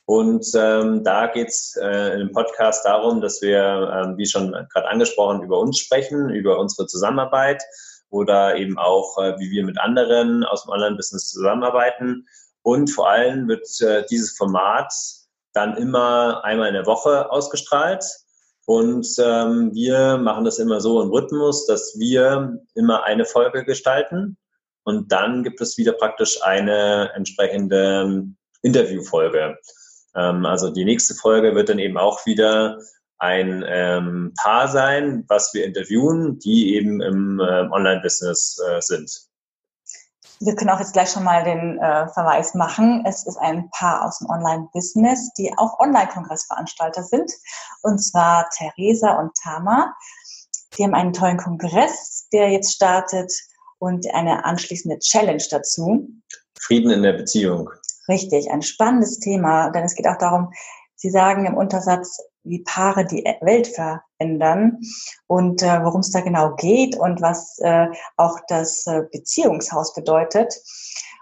Und 0.07 0.45
ähm, 0.57 1.05
da 1.05 1.29
geht's 1.29 1.77
äh, 1.77 2.19
dem 2.19 2.33
Podcast 2.33 2.85
darum, 2.85 3.21
dass 3.21 3.41
wir, 3.41 4.05
ähm, 4.05 4.19
wie 4.19 4.27
schon 4.27 4.51
gerade 4.51 4.89
angesprochen, 4.89 5.45
über 5.45 5.61
uns 5.61 5.79
sprechen, 5.79 6.31
über 6.31 6.59
unsere 6.59 6.89
Zusammenarbeit 6.89 7.63
oder 8.11 8.57
eben 8.57 8.77
auch, 8.79 9.17
äh, 9.19 9.39
wie 9.39 9.53
wir 9.53 9.65
mit 9.65 9.79
anderen 9.79 10.43
aus 10.43 10.65
dem 10.65 10.71
Online-Business 10.73 11.31
zusammenarbeiten 11.31 12.27
und 12.67 12.89
vor 12.91 13.09
allem 13.09 13.47
wird 13.47 13.69
äh, 13.81 14.05
dieses 14.11 14.37
Format 14.37 14.93
dann 15.53 15.77
immer 15.77 16.43
einmal 16.43 16.67
in 16.67 16.75
der 16.75 16.87
Woche 16.87 17.31
ausgestrahlt. 17.31 18.05
Und 18.65 19.07
ähm, 19.21 19.71
wir 19.73 20.19
machen 20.19 20.45
das 20.45 20.59
immer 20.59 20.81
so 20.81 21.01
im 21.01 21.11
Rhythmus, 21.11 21.67
dass 21.67 21.95
wir 21.97 22.59
immer 22.75 23.05
eine 23.05 23.25
Folge 23.25 23.65
gestalten 23.65 24.37
und 24.83 25.13
dann 25.13 25.45
gibt 25.45 25.61
es 25.61 25.79
wieder 25.79 25.93
praktisch 25.93 26.43
eine 26.43 27.13
entsprechende 27.15 28.03
ähm, 28.03 28.37
Interviewfolge. 28.63 29.59
Ähm, 30.17 30.45
also 30.45 30.69
die 30.69 30.85
nächste 30.85 31.15
Folge 31.15 31.55
wird 31.55 31.69
dann 31.69 31.79
eben 31.79 31.97
auch 31.97 32.27
wieder 32.27 32.81
ein 33.19 33.65
ähm, 33.65 34.35
Paar 34.43 34.67
sein, 34.67 35.25
was 35.29 35.55
wir 35.55 35.65
interviewen, 35.65 36.41
die 36.41 36.75
eben 36.75 37.01
im 37.01 37.39
äh, 37.39 37.69
Online-Business 37.71 38.61
äh, 38.69 38.81
sind. 38.81 39.26
Wir 40.41 40.55
können 40.55 40.71
auch 40.71 40.81
jetzt 40.81 40.93
gleich 40.93 41.11
schon 41.11 41.25
mal 41.25 41.45
den 41.45 41.79
äh, 41.79 42.09
Verweis 42.09 42.55
machen. 42.55 43.05
Es 43.07 43.27
ist 43.27 43.39
ein 43.39 43.71
Paar 43.71 44.05
aus 44.05 44.19
dem 44.19 44.29
Online-Business, 44.29 45.33
die 45.39 45.53
auch 45.57 45.79
Online-Kongressveranstalter 45.79 47.03
sind. 47.03 47.33
Und 47.83 47.99
zwar 47.99 48.49
Theresa 48.51 49.19
und 49.19 49.33
Tama. 49.43 49.95
Die 50.77 50.85
haben 50.85 50.95
einen 50.95 51.15
tollen 51.15 51.39
Kongress, 51.39 52.29
der 52.33 52.51
jetzt 52.51 52.75
startet 52.75 53.33
und 53.79 54.07
eine 54.15 54.45
anschließende 54.45 54.99
Challenge 54.99 55.45
dazu. 55.51 56.09
Frieden 56.61 56.91
in 56.91 57.03
der 57.03 57.15
Beziehung. 57.15 57.71
Richtig, 58.09 58.51
ein 58.51 58.63
spannendes 58.63 59.19
Thema, 59.19 59.71
denn 59.71 59.85
es 59.85 59.95
geht 59.95 60.07
auch 60.07 60.19
darum, 60.19 60.53
Sie 60.97 61.11
sagen 61.11 61.45
im 61.45 61.57
Untersatz, 61.57 62.21
wie 62.47 62.63
Paare 62.63 63.05
die 63.05 63.25
Welt 63.41 63.69
verändern 63.69 64.79
und 65.27 65.63
äh, 65.63 65.83
worum 65.83 66.01
es 66.01 66.11
da 66.11 66.21
genau 66.21 66.55
geht 66.55 66.97
und 66.97 67.21
was 67.21 67.59
äh, 67.61 67.87
auch 68.17 68.39
das 68.49 68.87
äh, 68.87 69.03
Beziehungshaus 69.13 69.95
bedeutet 69.95 70.55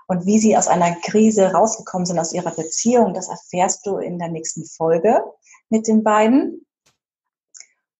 und 0.06 0.26
wie 0.26 0.38
sie 0.38 0.56
aus 0.56 0.68
einer 0.68 0.94
Krise 1.02 1.52
rausgekommen 1.52 2.06
sind 2.06 2.18
aus 2.18 2.32
ihrer 2.32 2.50
Beziehung. 2.50 3.14
Das 3.14 3.28
erfährst 3.28 3.86
du 3.86 3.98
in 3.98 4.18
der 4.18 4.28
nächsten 4.28 4.64
Folge 4.64 5.22
mit 5.70 5.88
den 5.88 6.02
beiden. 6.02 6.66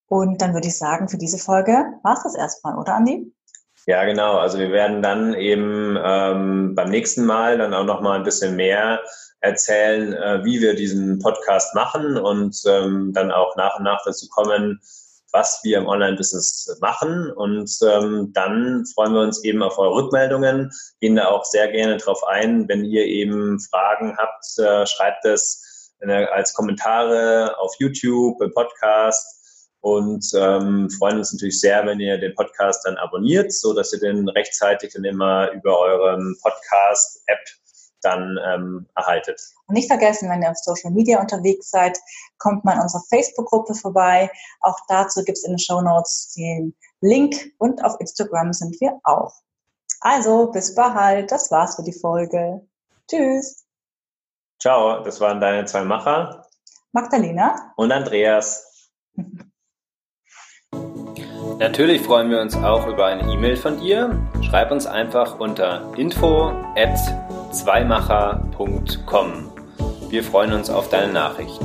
Und 0.07 0.41
dann 0.41 0.53
würde 0.53 0.67
ich 0.67 0.77
sagen, 0.77 1.09
für 1.09 1.17
diese 1.17 1.39
Folge 1.39 1.85
war 2.03 2.13
es 2.13 2.23
das 2.23 2.35
erstmal, 2.35 2.77
oder 2.77 2.95
Andi? 2.95 3.33
Ja, 3.87 4.03
genau. 4.05 4.37
Also 4.37 4.57
wir 4.57 4.71
werden 4.71 5.01
dann 5.01 5.33
eben 5.33 5.97
ähm, 6.03 6.73
beim 6.75 6.89
nächsten 6.89 7.25
Mal 7.25 7.57
dann 7.57 7.73
auch 7.73 7.85
noch 7.85 8.01
mal 8.01 8.17
ein 8.17 8.23
bisschen 8.23 8.55
mehr 8.55 8.99
erzählen, 9.45 10.13
äh, 10.13 10.43
wie 10.43 10.61
wir 10.61 10.75
diesen 10.75 11.19
Podcast 11.19 11.75
machen 11.75 12.17
und 12.17 12.61
ähm, 12.67 13.11
dann 13.13 13.31
auch 13.31 13.55
nach 13.55 13.77
und 13.77 13.83
nach 13.83 14.03
dazu 14.05 14.27
kommen, 14.29 14.79
was 15.31 15.59
wir 15.63 15.77
im 15.77 15.87
Online-Business 15.87 16.77
machen. 16.81 17.31
Und 17.31 17.69
ähm, 17.83 18.31
dann 18.33 18.85
freuen 18.93 19.13
wir 19.13 19.21
uns 19.21 19.43
eben 19.43 19.61
auf 19.61 19.77
eure 19.77 19.95
Rückmeldungen, 19.95 20.71
gehen 20.99 21.15
da 21.15 21.27
auch 21.27 21.45
sehr 21.45 21.67
gerne 21.71 21.97
drauf 21.97 22.23
ein. 22.27 22.67
Wenn 22.67 22.85
ihr 22.85 23.05
eben 23.05 23.59
Fragen 23.59 24.17
habt, 24.17 24.45
äh, 24.57 24.85
schreibt 24.85 25.25
es 25.25 25.61
als 26.31 26.53
Kommentare 26.53 27.57
auf 27.57 27.73
YouTube, 27.79 28.39
im 28.41 28.53
Podcast 28.53 29.71
und 29.79 30.25
ähm, 30.35 30.89
freuen 30.89 31.19
uns 31.19 31.31
natürlich 31.31 31.59
sehr, 31.59 31.85
wenn 31.85 31.99
ihr 31.99 32.17
den 32.17 32.35
Podcast 32.35 32.85
dann 32.85 32.97
abonniert, 32.97 33.53
so 33.53 33.73
dass 33.73 33.93
ihr 33.93 33.99
den 33.99 34.27
rechtzeitig 34.29 34.93
dann 34.93 35.03
immer 35.03 35.51
über 35.51 35.79
euren 35.79 36.35
Podcast-App 36.41 37.64
dann 38.05 38.37
ähm, 38.45 38.87
erhaltet. 38.95 39.41
Und 39.67 39.73
nicht 39.73 39.87
vergessen, 39.87 40.29
wenn 40.29 40.41
ihr 40.41 40.51
auf 40.51 40.57
Social 40.57 40.91
Media 40.91 41.19
unterwegs 41.19 41.69
seid, 41.71 41.97
kommt 42.37 42.63
mal 42.63 42.73
in 42.73 42.81
unsere 42.81 43.03
Facebook-Gruppe 43.09 43.73
vorbei. 43.73 44.29
Auch 44.61 44.77
dazu 44.87 45.23
gibt 45.23 45.37
es 45.37 45.43
in 45.43 45.53
den 45.53 45.59
Show 45.59 45.81
Notes 45.81 46.33
den 46.37 46.75
Link 47.01 47.35
und 47.57 47.83
auf 47.83 47.99
Instagram 47.99 48.53
sind 48.53 48.79
wir 48.79 48.99
auch. 49.03 49.33
Also, 50.01 50.51
bis 50.51 50.75
bald. 50.75 51.31
Das 51.31 51.49
war's 51.51 51.75
für 51.75 51.83
die 51.83 51.93
Folge. 51.93 52.61
Tschüss. 53.09 53.65
Ciao, 54.59 55.03
das 55.03 55.19
waren 55.19 55.41
deine 55.41 55.65
zwei 55.65 55.83
Macher. 55.83 56.47
Magdalena. 56.91 57.73
Und 57.75 57.91
Andreas. 57.91 58.91
Natürlich 61.59 62.01
freuen 62.01 62.29
wir 62.29 62.41
uns 62.41 62.55
auch 62.55 62.85
über 62.87 63.05
eine 63.05 63.31
E-Mail 63.31 63.55
von 63.55 63.79
dir. 63.79 64.19
Schreib 64.41 64.71
uns 64.71 64.85
einfach 64.85 65.39
unter 65.39 65.93
info 65.97 66.49
at 66.75 67.24
zweimacher.com. 67.55 69.51
Wir 70.09 70.23
freuen 70.23 70.53
uns 70.53 70.69
auf 70.69 70.89
deine 70.89 71.13
Nachricht. 71.13 71.61